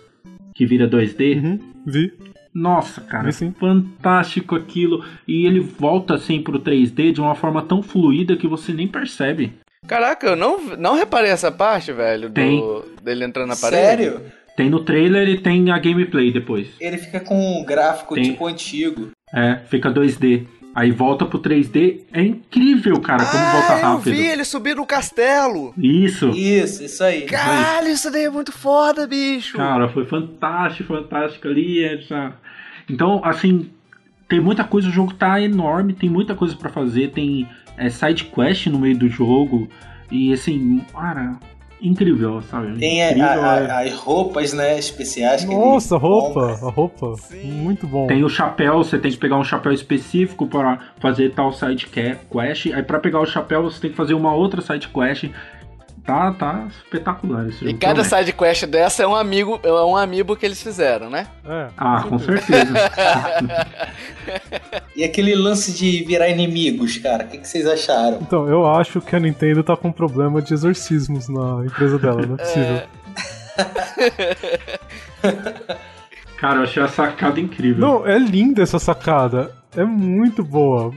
[0.55, 1.35] que vira 2D.
[1.43, 2.13] Uhum, vi.
[2.53, 3.53] Nossa, cara, sim.
[3.59, 5.03] fantástico aquilo.
[5.27, 9.53] E ele volta assim pro 3D de uma forma tão fluida que você nem percebe.
[9.87, 12.63] Caraca, eu não, não reparei essa parte, velho, do, Tem.
[13.03, 13.81] dele entrando na parede.
[14.03, 14.21] Sério?
[14.55, 16.67] Tem no trailer e tem a gameplay depois.
[16.79, 18.23] Ele fica com um gráfico Tem.
[18.25, 19.09] tipo antigo.
[19.33, 20.45] É, fica 2D.
[20.75, 22.01] Aí volta pro 3D.
[22.13, 24.13] É incrível, cara, como volta Ah, eu rápido.
[24.15, 25.71] vi ele subir no castelo.
[25.77, 26.29] Isso.
[26.29, 27.23] Isso, isso aí.
[27.23, 29.57] Caralho, isso daí é muito foda, bicho.
[29.57, 31.83] Cara, foi fantástico, fantástico ali.
[31.83, 32.33] é, já-
[32.89, 33.69] Então, assim,
[34.27, 38.25] tem muita coisa, o jogo tá enorme, tem muita coisa pra fazer, tem é, side
[38.25, 39.67] quest no meio do jogo.
[40.11, 41.37] E assim, cara,
[41.81, 42.77] incrível, sabe?
[42.77, 43.71] Tem a- incrível, a- é.
[43.71, 46.67] a- as roupas, né, especiais que Nossa, roupa, compra.
[46.67, 47.15] a roupa.
[47.17, 47.51] Sim.
[47.51, 48.07] Muito bom.
[48.07, 52.15] Tem o chapéu, você tem que pegar um chapéu específico para fazer tal side que-
[52.31, 52.67] quest.
[52.73, 55.25] Aí pra pegar o chapéu você tem que fazer uma outra side quest.
[56.05, 58.25] Tá, tá espetacular esse E cada promete.
[58.25, 61.27] side quest dessa é um amigo, é um amiibo que eles fizeram, né?
[61.45, 61.67] É.
[61.77, 62.73] Ah, com certeza.
[64.95, 68.19] E aquele lance de virar inimigos, cara, o que, que vocês acharam?
[68.21, 72.35] Então, eu acho que a Nintendo tá com problema de exorcismos na empresa dela, não
[72.35, 72.81] é possível.
[76.37, 77.79] Cara, eu achei a sacada incrível.
[77.79, 79.51] Não, é linda essa sacada.
[79.75, 80.93] É muito boa.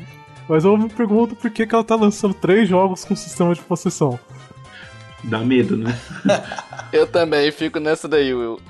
[0.48, 3.60] Mas eu me pergunto por que, que ela tá lançando três jogos com sistema de
[3.60, 4.18] possessão.
[5.24, 5.98] Dá medo, né?
[6.92, 8.60] Eu também fico nessa daí, Will.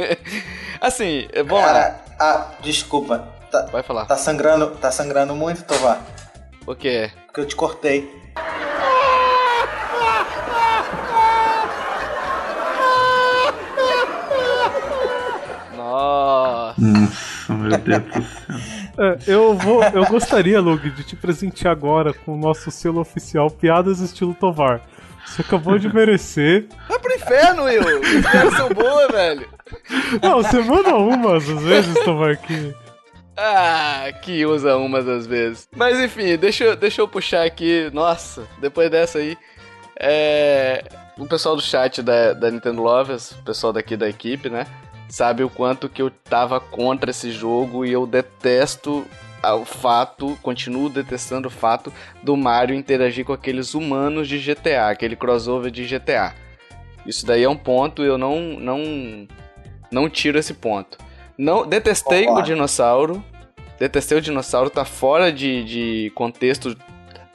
[0.80, 1.66] assim, é bom lá.
[1.66, 3.28] Cara, ah, desculpa.
[3.50, 4.04] Tá, Vai falar.
[4.06, 6.04] tá sangrando, tá sangrando muito, Tovar?
[6.66, 7.08] O que é?
[7.26, 8.08] Porque eu te cortei.
[15.76, 16.80] Nossa.
[16.80, 18.77] Nossa, meu Deus do céu.
[18.98, 19.82] É, eu vou.
[19.84, 24.80] Eu gostaria, Lug, de te presentear agora com o nosso selo oficial Piadas Estilo Tovar.
[25.24, 26.66] Você acabou de merecer.
[26.88, 28.00] Vai pro inferno, Will.
[28.00, 29.48] Os caras são boa, velho.
[30.22, 32.74] Não, você manda umas às vezes, Tovar, que.
[33.36, 35.68] Ah, que usa umas às vezes.
[35.76, 37.88] Mas enfim, deixa, eu- deixa eu puxar aqui.
[37.92, 39.36] Nossa, depois dessa aí.
[40.00, 40.82] É.
[41.16, 44.66] O pessoal do chat da, da Nintendo Lovers, o pessoal daqui da equipe, né?
[45.08, 49.06] Sabe o quanto que eu tava contra esse jogo e eu detesto
[49.42, 51.92] o fato, continuo detestando o fato
[52.22, 56.34] do Mario interagir com aqueles humanos de GTA, aquele crossover de GTA.
[57.06, 59.28] Isso daí é um ponto, eu não não
[59.90, 60.98] não tiro esse ponto.
[61.36, 62.40] Não detestei Concordo.
[62.40, 63.24] o dinossauro.
[63.78, 66.76] Detestei o dinossauro, tá fora de, de contexto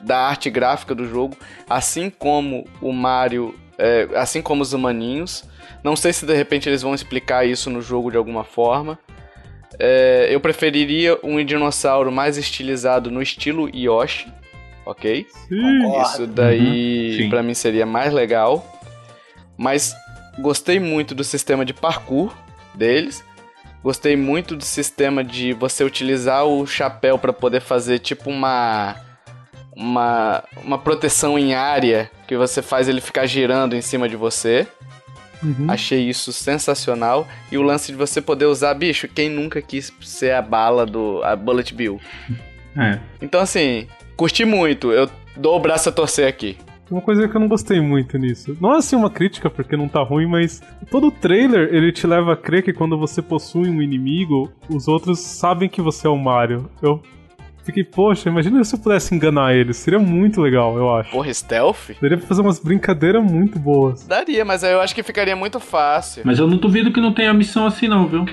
[0.01, 1.38] da arte gráfica do jogo,
[1.69, 5.45] assim como o Mario, é, assim como os humaninhos.
[5.84, 8.97] Não sei se de repente eles vão explicar isso no jogo de alguma forma.
[9.80, 14.32] É, eu preferiria um dinossauro mais estilizado no estilo Yoshi,
[14.86, 15.26] ok?
[15.47, 16.01] Sim.
[16.01, 18.80] Isso daí Uhum, pra mim seria mais legal.
[19.57, 19.95] Mas
[20.39, 22.34] gostei muito do sistema de parkour
[22.76, 23.24] deles.
[23.84, 28.95] Gostei muito do sistema de você utilizar o chapéu pra poder fazer tipo uma
[29.76, 34.68] uma uma proteção em área que você faz ele ficar girando em cima de você.
[35.44, 35.70] Uhum.
[35.70, 40.32] Achei isso sensacional e o lance de você poder usar, bicho, quem nunca quis ser
[40.32, 42.00] a bala do a Bullet Bill.
[42.76, 42.98] É.
[43.22, 43.88] Então assim,
[44.18, 44.91] curti muito.
[44.91, 46.58] Eu dou o braço a torcer aqui.
[46.89, 48.58] Uma coisa que eu não gostei muito nisso.
[48.60, 52.34] Não é assim uma crítica, porque não tá ruim, mas todo trailer ele te leva
[52.34, 56.18] a crer que quando você possui um inimigo, os outros sabem que você é o
[56.18, 56.70] Mario.
[56.82, 57.02] Eu
[57.64, 59.78] fiquei, poxa, imagina se eu pudesse enganar eles.
[59.78, 61.11] Seria muito legal, eu acho.
[61.11, 61.91] Porra, stealth?
[62.01, 64.05] Daria pra fazer umas brincadeiras muito boas.
[64.05, 66.24] Daria, mas aí eu acho que ficaria muito fácil.
[66.26, 68.26] Mas eu não duvido que não tenha missão assim não, viu?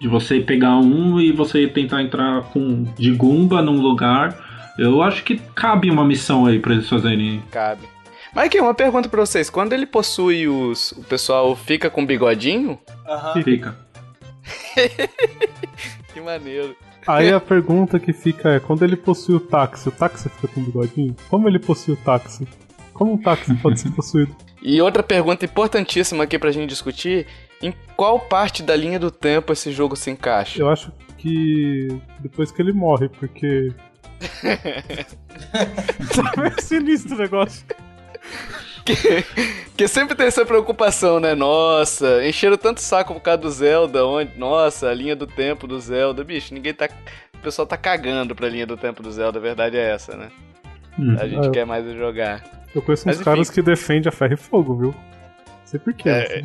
[0.00, 4.36] De você pegar um e você tentar entrar com de Goomba num lugar.
[4.78, 7.42] Eu acho que cabe uma missão aí pra eles fazerem.
[7.50, 7.82] Cabe.
[8.34, 9.48] Mas aqui, uma pergunta pra vocês.
[9.48, 10.90] Quando ele possui os.
[10.92, 12.78] O pessoal fica com bigodinho?
[13.08, 13.42] Aham.
[13.42, 13.76] Fica.
[16.12, 16.76] Que maneiro.
[17.06, 20.62] Aí a pergunta que fica é: quando ele possui o táxi, o táxi fica com
[20.62, 21.14] bigodinho?
[21.28, 22.46] Como ele possui o táxi?
[22.92, 24.34] Como um táxi pode ser possuído?
[24.62, 27.26] E outra pergunta importantíssima aqui pra gente discutir:
[27.62, 30.60] em qual parte da linha do tempo esse jogo se encaixa?
[30.60, 31.88] Eu acho que
[32.20, 33.72] depois que ele morre, porque.
[36.14, 37.66] tá meio sinistro o negócio.
[39.70, 41.34] Porque sempre tem essa preocupação, né?
[41.34, 44.38] Nossa, encheram tanto saco por causa do Zelda, onde.
[44.38, 46.22] Nossa, a linha do tempo do Zelda.
[46.22, 46.88] Bicho, ninguém tá.
[47.34, 50.28] O pessoal tá cagando pra linha do tempo do Zelda, a verdade é essa, né?
[50.98, 51.16] Hum.
[51.20, 52.44] A gente eu- quer mais é jogar.
[52.74, 53.54] Eu conheço uns Mas, caras enfim.
[53.54, 54.88] que defendem a ferro e fogo, viu?
[54.94, 56.42] Não sei porquê, É.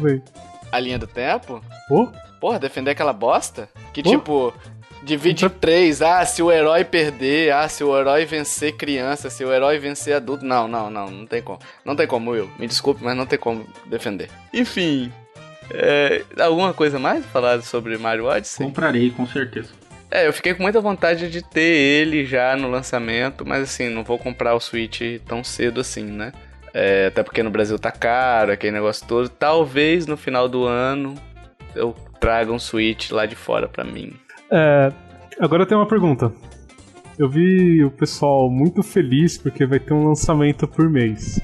[0.71, 1.61] A linha do tempo?
[1.87, 2.09] Pô,
[2.39, 3.67] Porra, defender aquela bosta?
[3.93, 4.09] Que Pô.
[4.09, 4.53] tipo,
[5.03, 6.01] divide em três.
[6.01, 10.15] Ah, se o herói perder, ah, se o herói vencer criança, se o herói vencer
[10.15, 10.45] adulto.
[10.45, 11.59] Não, não, não, não tem como.
[11.83, 12.49] Não tem como, Will.
[12.57, 14.29] Me desculpe, mas não tem como defender.
[14.53, 15.11] Enfim.
[15.71, 18.65] é, alguma coisa mais falar sobre Mario Odyssey?
[18.65, 19.69] Comprarei, com certeza.
[20.11, 24.03] É, eu fiquei com muita vontade de ter ele já no lançamento, mas assim, não
[24.03, 26.31] vou comprar o Switch tão cedo assim, né?
[26.73, 29.29] É, até porque no Brasil tá caro, aquele negócio todo.
[29.29, 31.15] Talvez no final do ano
[31.75, 34.13] eu traga um Switch lá de fora pra mim.
[34.51, 34.91] É,
[35.39, 36.31] agora eu tenho uma pergunta.
[37.17, 41.39] Eu vi o pessoal muito feliz porque vai ter um lançamento por mês.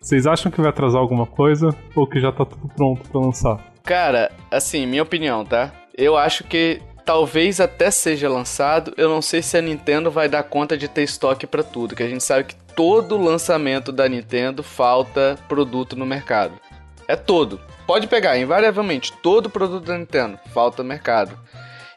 [0.00, 3.58] Vocês acham que vai atrasar alguma coisa ou que já tá tudo pronto pra lançar?
[3.82, 5.72] Cara, assim, minha opinião, tá?
[5.94, 8.94] Eu acho que talvez até seja lançado.
[8.96, 12.02] Eu não sei se a Nintendo vai dar conta de ter estoque pra tudo, que
[12.02, 16.54] a gente sabe que todo lançamento da Nintendo falta produto no mercado.
[17.06, 17.60] É todo.
[17.86, 21.38] Pode pegar, invariavelmente, todo produto da Nintendo falta mercado.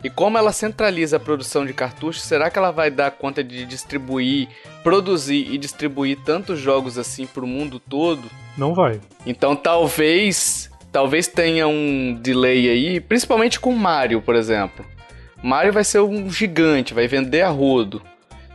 [0.04, 3.66] E como ela centraliza a produção de cartuchos, será que ela vai dar conta de
[3.66, 4.48] distribuir,
[4.84, 8.24] produzir e distribuir tantos jogos assim pro mundo todo?
[8.58, 9.00] Não vai.
[9.26, 14.84] Então talvez, talvez tenha um delay aí, principalmente com Mario, por exemplo.
[15.44, 18.02] Mario vai ser um gigante, vai vender a rodo.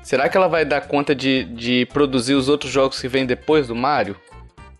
[0.02, 3.66] Será que ela vai dar conta de, de produzir os outros jogos que vêm depois
[3.66, 4.16] do Mario?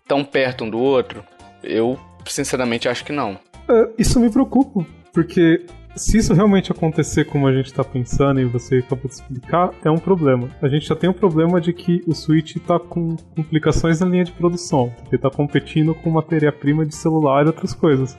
[0.07, 1.23] Tão perto um do outro?
[1.61, 3.37] Eu, sinceramente, acho que não.
[3.69, 5.65] É, isso me preocupa, porque
[5.97, 9.89] se isso realmente acontecer como a gente tá pensando e você acabou de explicar, é
[9.89, 10.49] um problema.
[10.61, 14.23] A gente já tem o problema de que o Switch tá com complicações na linha
[14.23, 18.17] de produção, porque tá competindo com matéria-prima de celular e outras coisas.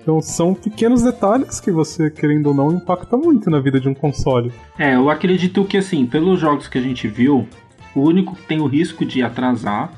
[0.00, 3.94] Então são pequenos detalhes que você, querendo ou não, impacta muito na vida de um
[3.94, 4.52] console.
[4.78, 7.46] É, eu acredito que assim, pelos jogos que a gente viu,
[7.94, 9.92] o único que tem o risco de atrasar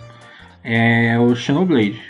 [0.64, 2.00] é o Xenoblade.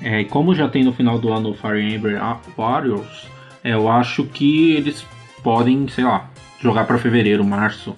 [0.00, 2.16] É, como já tem no final do ano o Fire Emblem
[2.56, 3.35] Warriors,
[3.66, 5.04] eu acho que eles
[5.42, 6.28] podem, sei lá,
[6.60, 7.96] jogar para fevereiro, março.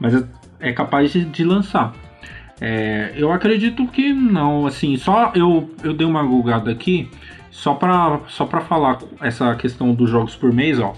[0.00, 0.24] Mas é,
[0.60, 1.94] é capaz de, de lançar.
[2.60, 7.10] É, eu acredito que não, assim, só eu, eu dei uma gulgada aqui,
[7.50, 10.94] só pra, só falar essa questão dos jogos por mês, ó.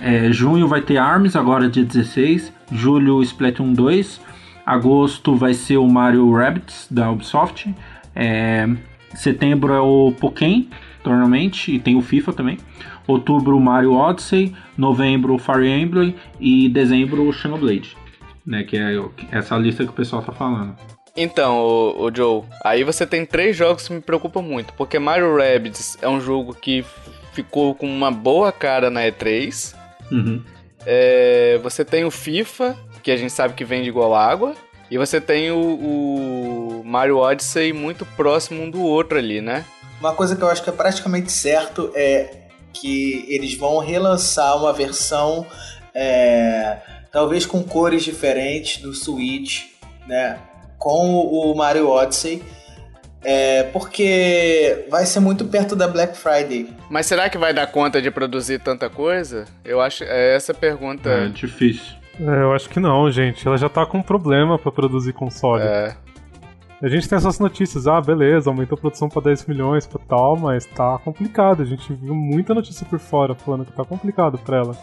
[0.00, 2.52] É, junho vai ter ARMS, agora dia 16.
[2.70, 4.20] Julho, Splatoon 2.
[4.64, 7.74] Agosto vai ser o Mario Rabbids, da Ubisoft.
[8.14, 8.68] É,
[9.14, 10.64] setembro é o Pokémon
[11.02, 12.58] Tournament e tem o FIFA também.
[13.08, 14.54] Outubro, o Mario Odyssey.
[14.76, 16.14] Novembro, o Fire Emblem.
[16.38, 17.96] E dezembro, o Xenoblade.
[18.46, 18.96] Né, que é
[19.32, 20.76] essa lista que o pessoal tá falando.
[21.16, 25.36] Então, o, o Joe, aí você tem três jogos que me preocupam muito, porque Mario
[25.36, 26.84] Rabbids é um jogo que
[27.32, 29.74] ficou com uma boa cara na E3.
[30.12, 30.42] Uhum.
[30.86, 34.54] É, você tem o FIFA, que a gente sabe que vende igual água.
[34.90, 39.64] E você tem o, o, Mario Odyssey muito próximo um do outro ali, né?
[40.00, 42.37] Uma coisa que eu acho que é praticamente certo é
[42.72, 45.46] que eles vão relançar uma versão,
[45.94, 46.78] é,
[47.12, 49.66] talvez com cores diferentes do Switch,
[50.06, 50.38] né?
[50.78, 52.42] Com o Mario Odyssey.
[53.24, 56.68] É, porque vai ser muito perto da Black Friday.
[56.88, 59.44] Mas será que vai dar conta de produzir tanta coisa?
[59.64, 61.10] Eu acho é essa a pergunta.
[61.10, 61.98] É difícil.
[62.20, 63.46] É, eu acho que não, gente.
[63.46, 65.62] Ela já tá com um problema para produzir console.
[65.62, 65.96] É.
[66.80, 70.36] A gente tem essas notícias, ah, beleza, aumentou a produção para 10 milhões para tal,
[70.36, 71.60] mas tá complicado.
[71.60, 74.78] A gente viu muita notícia por fora falando que tá complicado para ela.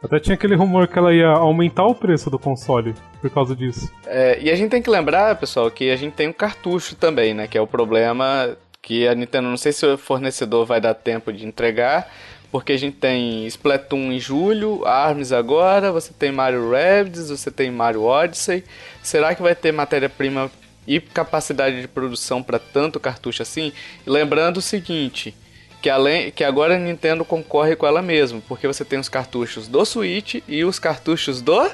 [0.00, 3.90] Até tinha aquele rumor que ela ia aumentar o preço do console por causa disso.
[4.06, 7.34] É, e a gente tem que lembrar, pessoal, que a gente tem um cartucho também,
[7.34, 7.48] né?
[7.48, 11.32] Que é o problema que a Nintendo, não sei se o fornecedor vai dar tempo
[11.32, 12.08] de entregar,
[12.52, 17.68] porque a gente tem Splatoon em julho, ARMS agora, você tem Mario Rabbids, você tem
[17.68, 18.62] Mario Odyssey.
[19.02, 20.48] Será que vai ter matéria-prima
[20.86, 23.72] e capacidade de produção para tanto cartucho assim?
[24.06, 25.34] E lembrando o seguinte,
[25.82, 29.68] que além que agora a Nintendo concorre com ela mesma, porque você tem os cartuchos
[29.68, 31.70] do Switch e os cartuchos do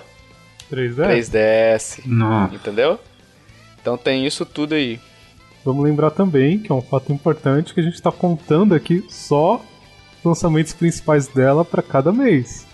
[0.71, 0.97] 3DS.
[0.97, 2.01] 3DS.
[2.07, 2.55] Nossa.
[2.55, 2.99] Entendeu?
[3.81, 5.01] Então tem isso tudo aí.
[5.65, 9.65] Vamos lembrar também que é um fato importante que a gente está contando aqui só
[10.25, 12.67] lançamentos principais dela para cada mês.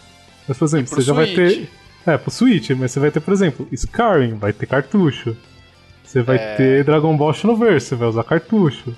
[0.47, 1.69] Mas, por exemplo, você já vai ter.
[2.07, 5.37] É, pro Switch, mas você vai ter, por exemplo, Skyrim, vai ter cartucho.
[6.09, 6.55] Você vai É.
[6.57, 8.97] ter Dragon Ball Xenoverse, vai usar cartucho.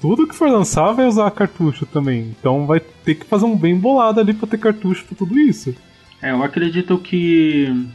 [0.00, 2.34] Tudo que for lançar vai usar cartucho também.
[2.36, 5.72] Então vai ter que fazer um bem bolado ali pra ter cartucho pra tudo isso.
[6.20, 7.86] É, eu acredito que.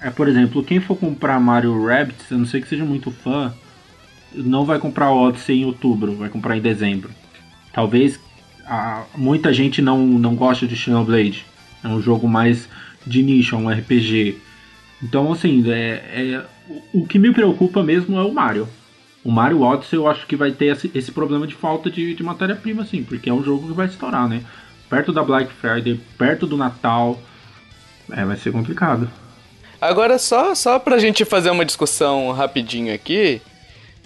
[0.00, 3.52] É, por exemplo, quem for comprar Mario Rabbids, a não sei que seja muito fã,
[4.32, 7.10] não vai comprar Odyssey em outubro, vai comprar em dezembro.
[7.72, 8.20] Talvez
[8.64, 11.44] a- muita gente não, não goste de Xenoblade.
[11.82, 12.68] É um jogo mais
[13.04, 14.36] de nicho, é um RPG.
[15.02, 16.44] Então, assim, é, é-
[16.92, 18.68] o, que me preocupa mesmo é o Mario.
[19.24, 22.22] O Mario Odyssey eu acho que vai ter esse, esse problema de falta de, de
[22.22, 24.42] matéria-prima, assim, porque é um jogo que vai estourar, né?
[24.88, 27.20] Perto da Black Friday, perto do Natal.
[28.12, 29.10] É, vai ser complicado.
[29.80, 33.42] Agora, só, só pra gente fazer uma discussão rapidinho aqui,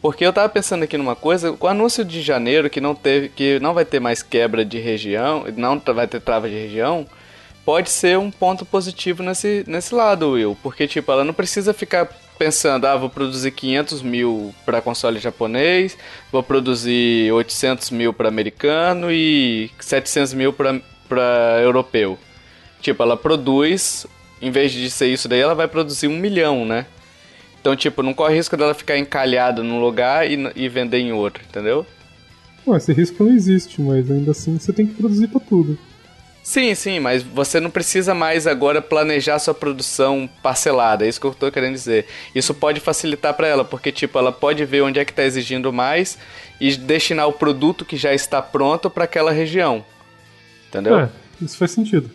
[0.00, 3.28] porque eu tava pensando aqui numa coisa, com o anúncio de janeiro que não teve,
[3.28, 7.06] que não vai ter mais quebra de região, não vai ter trava de região,
[7.64, 10.56] pode ser um ponto positivo nesse, nesse lado, Will.
[10.62, 12.08] Porque, tipo, ela não precisa ficar
[12.40, 15.94] pensando, ah, vou produzir 500 mil para console japonês,
[16.32, 22.18] vou produzir 800 mil para americano e 700 mil para europeu.
[22.80, 24.06] Tipo, ela produz,
[24.40, 26.86] em vez de ser isso daí, ela vai produzir um milhão, né?
[27.60, 31.44] Então, tipo, não corre risco dela ficar encalhada num lugar e, e vender em outro,
[31.46, 31.84] entendeu?
[32.64, 35.78] Bom, esse risco não existe, mas ainda assim você tem que produzir pra tudo.
[36.42, 41.26] Sim, sim, mas você não precisa mais agora planejar sua produção parcelada, é isso que
[41.26, 42.06] eu tô querendo dizer.
[42.34, 45.72] Isso pode facilitar para ela, porque tipo, ela pode ver onde é que tá exigindo
[45.72, 46.18] mais
[46.60, 49.84] e destinar o produto que já está pronto para aquela região.
[50.68, 50.98] Entendeu?
[50.98, 51.08] É,
[51.40, 52.10] isso faz sentido.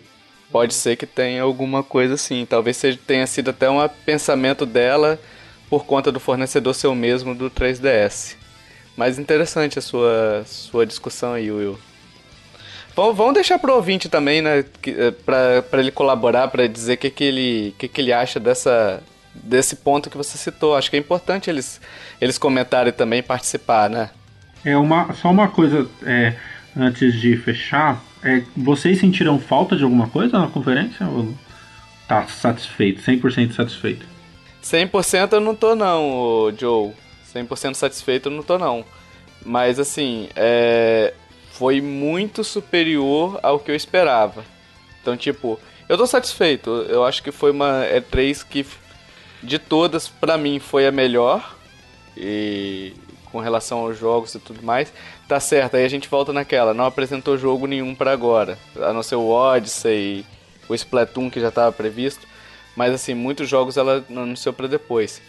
[0.52, 2.46] Pode ser que tenha alguma coisa assim.
[2.46, 5.20] Talvez seja, tenha sido até um pensamento dela
[5.70, 8.36] por conta do fornecedor ser o mesmo do 3DS.
[8.96, 11.78] Mas interessante a sua, sua discussão aí, Will.
[12.96, 14.64] Vamos, deixar pro ouvinte também, né?
[14.88, 19.04] eh, pra ele colaborar, pra dizer o que, que, ele, que, que ele acha dessa,
[19.34, 20.76] desse ponto que você citou.
[20.76, 21.82] Acho que é importante eles,
[22.22, 24.10] eles comentarem também e participar, né?
[24.64, 26.36] É uma, só uma coisa é,
[26.76, 28.02] antes de fechar.
[28.24, 31.06] É, vocês sentiram falta de alguma coisa na conferência?
[31.06, 31.36] Ou
[32.08, 34.06] tá satisfeito, 100% satisfeito?
[34.64, 36.94] 100% eu não tô não, Joe.
[37.36, 38.86] 100% satisfeito eu não tô não.
[39.46, 41.14] Mas assim, é...
[41.58, 44.44] foi muito superior ao que eu esperava.
[45.02, 46.70] Então, tipo, eu tô satisfeito.
[46.90, 48.66] Eu acho que foi uma E3 que
[49.42, 51.56] de todas pra mim foi a melhor.
[52.18, 52.94] E
[53.32, 54.94] com relação aos jogos e tudo mais,
[55.28, 55.76] tá certo.
[55.76, 59.28] Aí a gente volta naquela, não apresentou jogo nenhum pra agora, a não ser o
[59.28, 60.26] Odyssey,
[60.70, 62.26] o Splatoon que já tava previsto.
[62.78, 65.22] Mas assim, muitos jogos ela anunciou pra depois.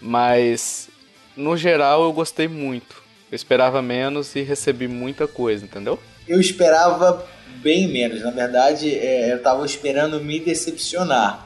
[0.00, 0.90] Mas
[1.36, 3.03] no geral eu gostei muito.
[3.34, 5.98] Eu esperava menos e recebi muita coisa, entendeu?
[6.28, 7.26] Eu esperava
[7.56, 8.22] bem menos.
[8.22, 11.44] Na verdade, é, eu estava esperando me decepcionar.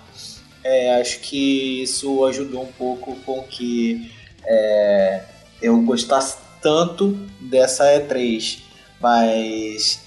[0.63, 4.13] É, acho que isso ajudou um pouco com que
[4.45, 5.23] é,
[5.63, 8.59] eu gostasse tanto dessa E3.
[9.01, 10.03] Mas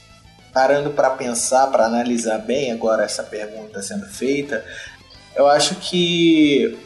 [0.54, 4.64] parando para pensar, para analisar bem agora essa pergunta sendo feita,
[5.36, 6.78] eu acho que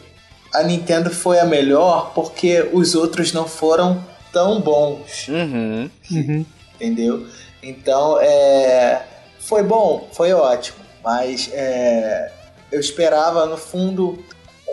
[0.54, 5.30] a Nintendo foi a melhor porque os outros não foram tão bons.
[5.30, 5.90] Uhum.
[6.12, 6.46] Uhum.
[6.76, 7.26] Entendeu?
[7.64, 9.02] Então, é,
[9.40, 12.34] foi bom, foi ótimo, mas é,
[12.70, 14.20] eu esperava no fundo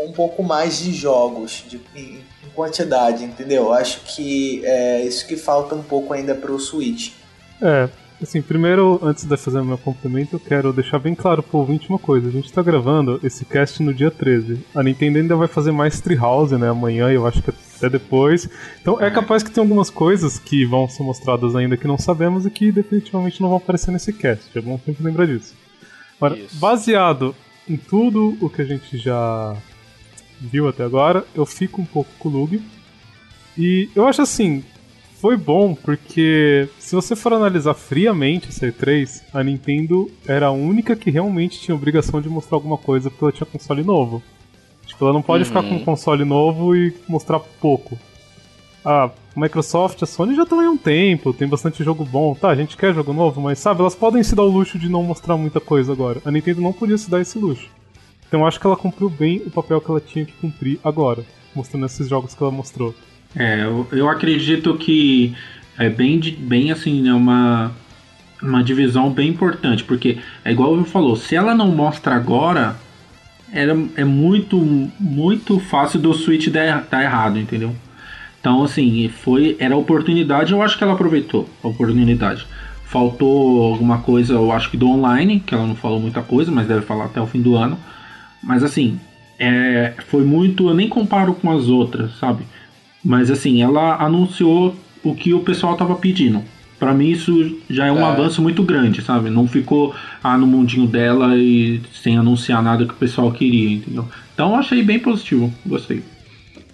[0.04, 3.72] um pouco mais de jogos de, em, em quantidade, entendeu?
[3.72, 7.12] Acho que é isso que falta um pouco ainda pro Switch.
[7.60, 7.88] É,
[8.20, 11.88] assim, primeiro, antes de fazer o meu complemento, eu quero deixar bem claro pro ouvinte
[11.88, 12.26] uma coisa.
[12.26, 14.58] A gente tá gravando esse cast no dia 13.
[14.74, 17.52] A Nintendo ainda vai fazer mais Treehouse, né, amanhã, e eu acho que
[17.82, 18.48] até depois.
[18.80, 22.46] Então é capaz que tem algumas coisas que vão ser mostradas ainda que não sabemos
[22.46, 24.56] e que definitivamente não vão aparecer nesse cast.
[24.56, 25.54] É bom sempre lembrar disso.
[26.16, 26.56] Agora, Isso.
[26.56, 27.34] baseado
[27.68, 29.56] em tudo o que a gente já
[30.40, 32.62] viu até agora, eu fico um pouco com o Lug.
[33.58, 34.64] E eu acho assim,
[35.20, 40.96] foi bom porque se você for analisar friamente essa E3, a Nintendo era a única
[40.96, 44.22] que realmente tinha obrigação de mostrar alguma coisa porque ela tinha console novo.
[44.86, 47.98] Tipo, ela não pode ficar com um console novo e mostrar pouco.
[48.84, 52.34] A Microsoft, a Sony já estão aí há um tempo, tem bastante jogo bom.
[52.34, 54.88] Tá, a gente quer jogo novo, mas sabe, elas podem se dar o luxo de
[54.88, 56.20] não mostrar muita coisa agora.
[56.24, 57.68] A Nintendo não podia se dar esse luxo.
[58.26, 61.24] Então eu acho que ela cumpriu bem o papel que ela tinha que cumprir agora,
[61.54, 62.94] mostrando esses jogos que ela mostrou.
[63.36, 65.34] É, eu, eu acredito que
[65.78, 67.72] é bem, de- bem assim, né, uma,
[68.42, 72.76] uma divisão bem importante, porque é igual eu falou, se ela não mostra agora,
[73.52, 74.56] era, é muito,
[74.98, 77.74] muito fácil do Switch dar, dar errado, entendeu?
[78.40, 82.46] Então, assim, foi, era oportunidade, eu acho que ela aproveitou a oportunidade.
[82.86, 86.66] Faltou alguma coisa, eu acho que do online, que ela não falou muita coisa, mas
[86.66, 87.78] deve falar até o fim do ano.
[88.42, 88.98] Mas assim,
[89.38, 90.68] é, foi muito.
[90.68, 92.44] Eu nem comparo com as outras, sabe?
[93.04, 96.42] Mas assim, ela anunciou o que o pessoal tava pedindo.
[96.82, 98.10] Pra mim isso já é um É.
[98.10, 99.30] avanço muito grande, sabe?
[99.30, 104.08] Não ficou ah, no mundinho dela e sem anunciar nada que o pessoal queria, entendeu?
[104.34, 106.02] Então eu achei bem positivo, gostei.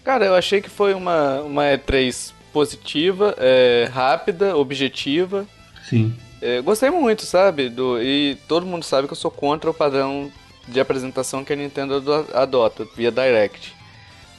[0.03, 5.47] Cara, eu achei que foi uma, uma E3 positiva, é, rápida, objetiva.
[5.87, 6.15] Sim.
[6.41, 7.69] É, gostei muito, sabe?
[7.69, 10.33] Do, e todo mundo sabe que eu sou contra o padrão
[10.67, 13.75] de apresentação que a Nintendo ado- adota via Direct.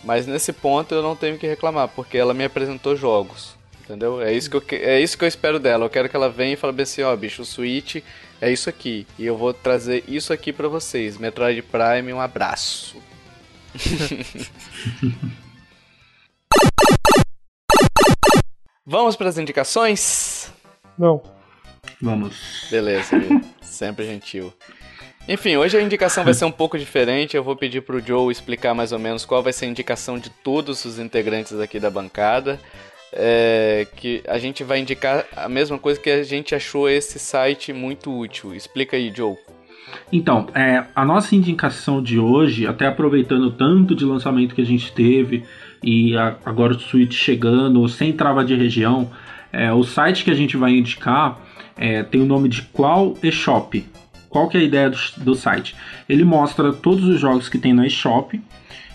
[0.03, 3.58] Mas nesse ponto eu não tenho que reclamar, porque ela me apresentou jogos.
[3.89, 4.21] Entendeu?
[4.21, 5.85] É isso que eu, é isso que eu espero dela.
[5.85, 8.03] Eu quero que ela venha e fale bem assim, ó, bicho, o Switch
[8.39, 9.07] é isso aqui.
[9.17, 11.17] E eu vou trazer isso aqui pra vocês.
[11.17, 13.01] Metroid Prime, um abraço.
[18.85, 20.53] Vamos pras indicações?
[20.95, 21.23] Não.
[21.99, 22.67] Vamos.
[22.69, 23.15] Beleza,
[23.59, 24.53] sempre gentil.
[25.27, 27.35] Enfim, hoje a indicação vai ser um pouco diferente.
[27.35, 30.29] Eu vou pedir pro Joe explicar mais ou menos qual vai ser a indicação de
[30.29, 32.59] todos os integrantes aqui da bancada.
[33.11, 37.73] É, que a gente vai indicar a mesma coisa que a gente achou esse site
[37.73, 38.53] muito útil.
[38.53, 39.35] Explica aí, Joe.
[40.11, 44.91] Então, é, a nossa indicação de hoje, até aproveitando tanto de lançamento que a gente
[44.91, 45.43] teve
[45.83, 49.09] e a- agora o Switch chegando, sem trava de região,
[49.51, 51.39] é, o site que a gente vai indicar
[51.75, 53.83] é, tem o nome de Qual eShop.
[54.29, 55.75] Qual que é a ideia do, do site?
[56.07, 58.39] Ele mostra todos os jogos que tem na eShop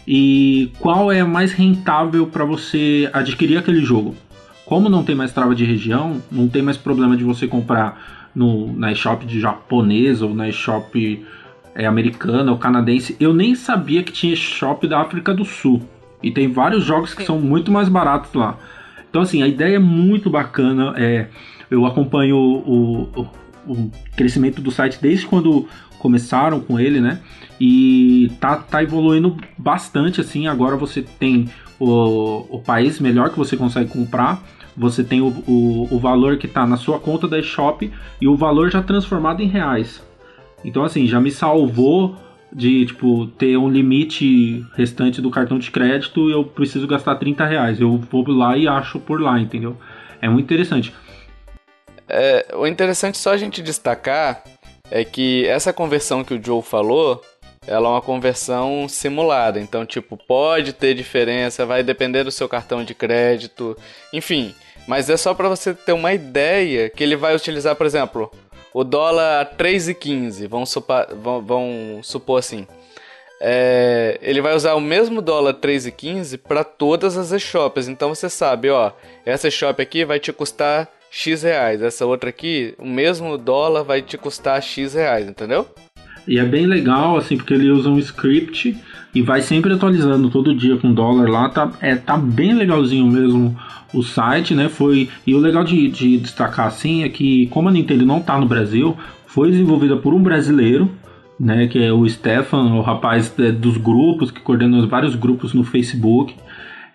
[0.06, 4.14] e qual é mais rentável para você adquirir aquele jogo.
[4.66, 8.72] Como não tem mais trava de região, não tem mais problema de você comprar no,
[8.72, 11.24] na eShop de japonês ou na eShop
[11.74, 13.16] é, americana ou canadense.
[13.20, 15.82] Eu nem sabia que tinha eShop da África do Sul.
[16.22, 18.56] E tem vários jogos que são muito mais baratos lá.
[19.10, 20.94] Então, assim, a ideia é muito bacana.
[20.96, 21.28] É,
[21.70, 23.28] eu acompanho o, o,
[23.66, 25.68] o crescimento do site desde quando
[26.04, 27.18] começaram com ele, né?
[27.58, 30.46] E tá, tá evoluindo bastante, assim.
[30.46, 31.48] Agora você tem
[31.80, 34.42] o, o país melhor que você consegue comprar.
[34.76, 37.90] Você tem o, o, o valor que tá na sua conta da eShop
[38.20, 40.06] e o valor já transformado em reais.
[40.62, 42.18] Então, assim, já me salvou
[42.52, 47.46] de, tipo, ter um limite restante do cartão de crédito e eu preciso gastar 30
[47.46, 47.80] reais.
[47.80, 49.74] Eu vou lá e acho por lá, entendeu?
[50.20, 50.92] É muito interessante.
[52.06, 54.42] É, o interessante só a gente destacar
[54.90, 57.22] é que essa conversão que o Joe falou,
[57.66, 59.60] ela é uma conversão simulada.
[59.60, 63.76] Então, tipo, pode ter diferença, vai depender do seu cartão de crédito,
[64.12, 64.54] enfim.
[64.86, 68.30] Mas é só para você ter uma ideia que ele vai utilizar, por exemplo,
[68.72, 70.74] o dólar a 3,15, vamos,
[71.22, 72.66] vão, vão supor assim.
[73.40, 77.88] É, ele vai usar o mesmo dólar 3,15 para todas as eShops.
[77.88, 78.92] Então você sabe, ó,
[79.24, 81.80] essa eShop aqui vai te custar X reais.
[81.80, 85.64] Essa outra aqui, o mesmo dólar vai te custar X reais, entendeu?
[86.26, 88.76] E é bem legal, assim, porque ele usa um script
[89.14, 91.48] e vai sempre atualizando todo dia com dólar lá.
[91.48, 93.56] Tá, é, tá bem legalzinho mesmo
[93.92, 94.68] o site, né?
[94.68, 98.36] Foi, e o legal de, de destacar, assim, é que como a Nintendo não tá
[98.36, 100.90] no Brasil, foi desenvolvida por um brasileiro,
[101.38, 101.68] né?
[101.68, 106.34] Que é o Stefan, o rapaz é, dos grupos, que coordena vários grupos no Facebook.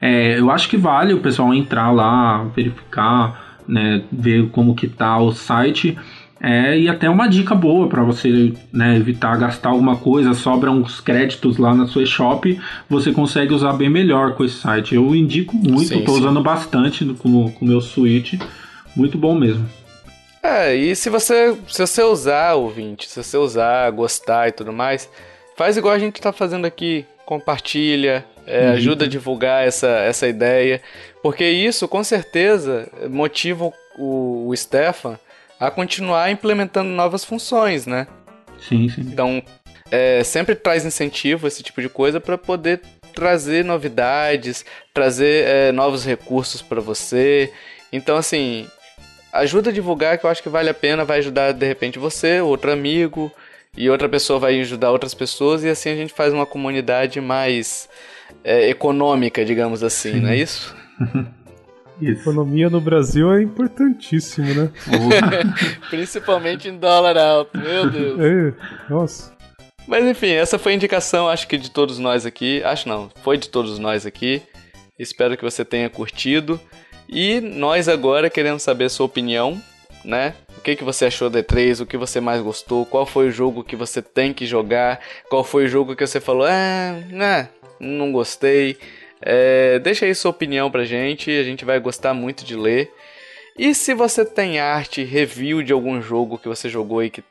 [0.02, 5.18] É, eu acho que vale o pessoal entrar lá, verificar, né, ver como que tá
[5.20, 5.98] o site.
[6.42, 11.02] É, e até uma dica boa para você né, evitar gastar alguma coisa, sobra uns
[11.02, 12.58] créditos lá na sua shop,
[12.90, 14.96] você consegue usar bem melhor com esse site.
[14.96, 16.20] Eu indico muito, Sim, tô sim.
[16.20, 18.36] usando bastante com o meu Switch,
[18.96, 19.70] muito bom mesmo.
[20.42, 25.10] É, e se você, se você usar, ouvinte, se você usar, gostar e tudo mais,
[25.58, 30.82] faz igual a gente tá fazendo aqui, compartilha, é, ajuda a divulgar essa, essa ideia,
[31.22, 35.20] porque isso com certeza motiva o, o Stefan
[35.60, 38.08] a continuar implementando novas funções, né?
[38.60, 39.02] Sim, sim.
[39.02, 39.44] Então,
[39.92, 42.82] é, sempre traz incentivo esse tipo de coisa para poder
[43.14, 47.52] trazer novidades, trazer é, novos recursos para você.
[47.92, 48.68] Então, assim,
[49.32, 52.42] ajuda a divulgar que eu acho que vale a pena, vai ajudar de repente você,
[52.42, 53.32] outro amigo,
[53.76, 57.88] e outra pessoa vai ajudar outras pessoas, e assim a gente faz uma comunidade mais
[58.44, 60.76] é, econômica, digamos assim, não é isso?
[62.02, 62.22] Isso.
[62.22, 64.72] Economia no Brasil é importantíssimo, né?
[65.90, 68.20] Principalmente em dólar alto, meu Deus.
[68.20, 68.54] É,
[68.90, 69.34] nossa.
[69.86, 72.64] Mas enfim, essa foi a indicação, acho que de todos nós aqui.
[72.64, 74.42] Acho não, foi de todos nós aqui.
[74.98, 76.60] Espero que você tenha curtido.
[77.08, 79.60] E nós agora queremos saber a sua opinião,
[80.06, 80.36] né?
[80.58, 83.32] O que, que você achou da E3, o que você mais gostou, qual foi o
[83.32, 85.00] jogo que você tem que jogar,
[85.30, 87.50] qual foi o jogo que você falou, ah, né,
[87.80, 88.78] não gostei.
[89.22, 92.90] É, deixa aí sua opinião pra gente, a gente vai gostar muito de ler.
[93.58, 97.22] E se você tem arte, review de algum jogo que você jogou e que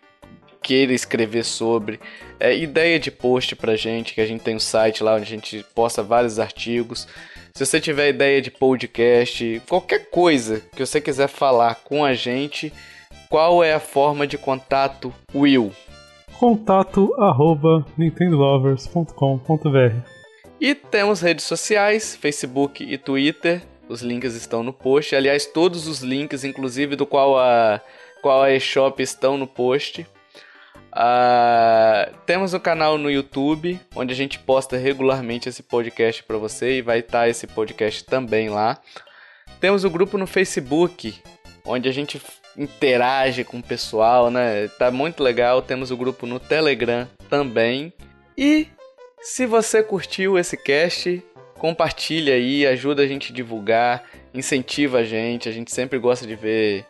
[0.62, 1.98] queira escrever sobre,
[2.38, 5.26] é, ideia de post pra gente, que a gente tem um site lá onde a
[5.26, 7.08] gente posta vários artigos.
[7.54, 12.70] Se você tiver ideia de podcast, qualquer coisa que você quiser falar com a gente,
[13.30, 15.72] qual é a forma de contato, Will?
[16.38, 20.17] Contato arroba nintendolovers.com.br
[20.60, 23.62] E temos redes sociais, Facebook e Twitter.
[23.88, 25.14] Os links estão no post.
[25.14, 27.80] Aliás, todos os links, inclusive do qual a
[28.20, 30.06] qual a eShop estão no post.
[30.92, 36.78] Ah, temos um canal no YouTube, onde a gente posta regularmente esse podcast para você
[36.78, 38.80] e vai estar esse podcast também lá.
[39.60, 41.14] Temos o grupo no Facebook,
[41.64, 42.20] onde a gente
[42.56, 44.66] interage com o pessoal, né?
[44.78, 45.62] Tá muito legal.
[45.62, 47.92] Temos o grupo no Telegram também.
[48.36, 48.68] E
[49.20, 51.22] se você curtiu esse cast,
[51.58, 55.48] compartilha aí, ajuda a gente a divulgar, incentiva a gente.
[55.48, 56.86] A gente sempre gosta de ver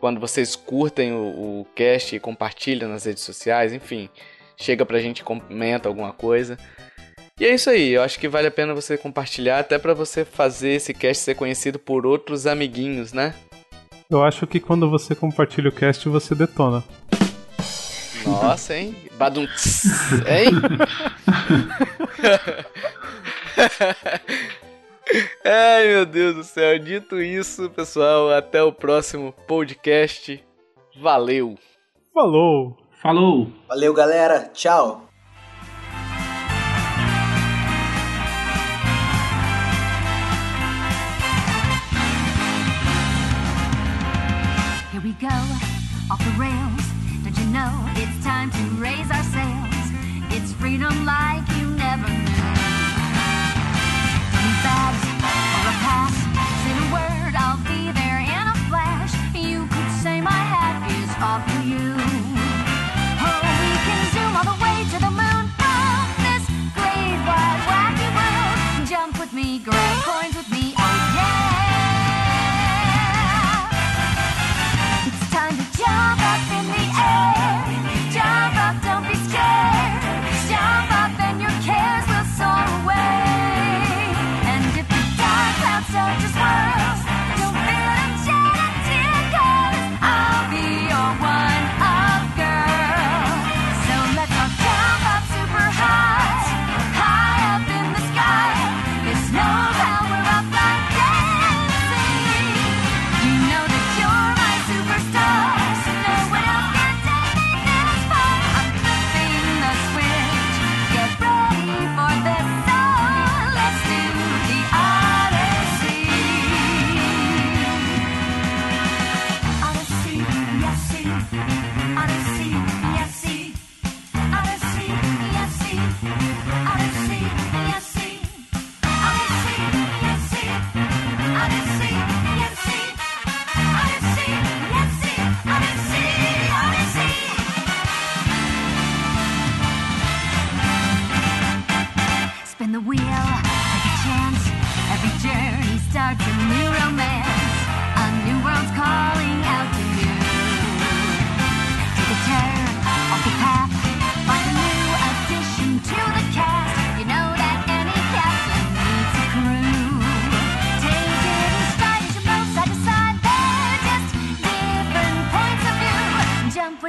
[0.00, 4.08] quando vocês curtem o, o cast e compartilham nas redes sociais, enfim,
[4.56, 6.56] chega pra gente comenta alguma coisa.
[7.40, 10.24] E é isso aí, eu acho que vale a pena você compartilhar, até pra você
[10.24, 13.34] fazer esse cast ser conhecido por outros amiguinhos, né?
[14.10, 16.84] Eu acho que quando você compartilha o cast, você detona.
[18.32, 18.96] Nossa, hein?
[19.18, 19.46] Badum,
[20.26, 20.50] hein?
[25.44, 26.78] Ai, meu Deus do céu.
[26.78, 30.42] Dito isso, pessoal, até o próximo podcast.
[31.00, 31.58] Valeu!
[32.14, 32.76] Falou!
[33.02, 33.48] Falou!
[33.68, 34.48] Valeu, galera.
[34.54, 35.11] Tchau.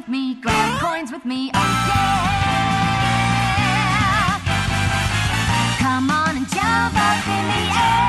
[0.04, 2.30] with me, grab coins with me, oh yeah.
[5.80, 8.03] Come on and jump up in the air.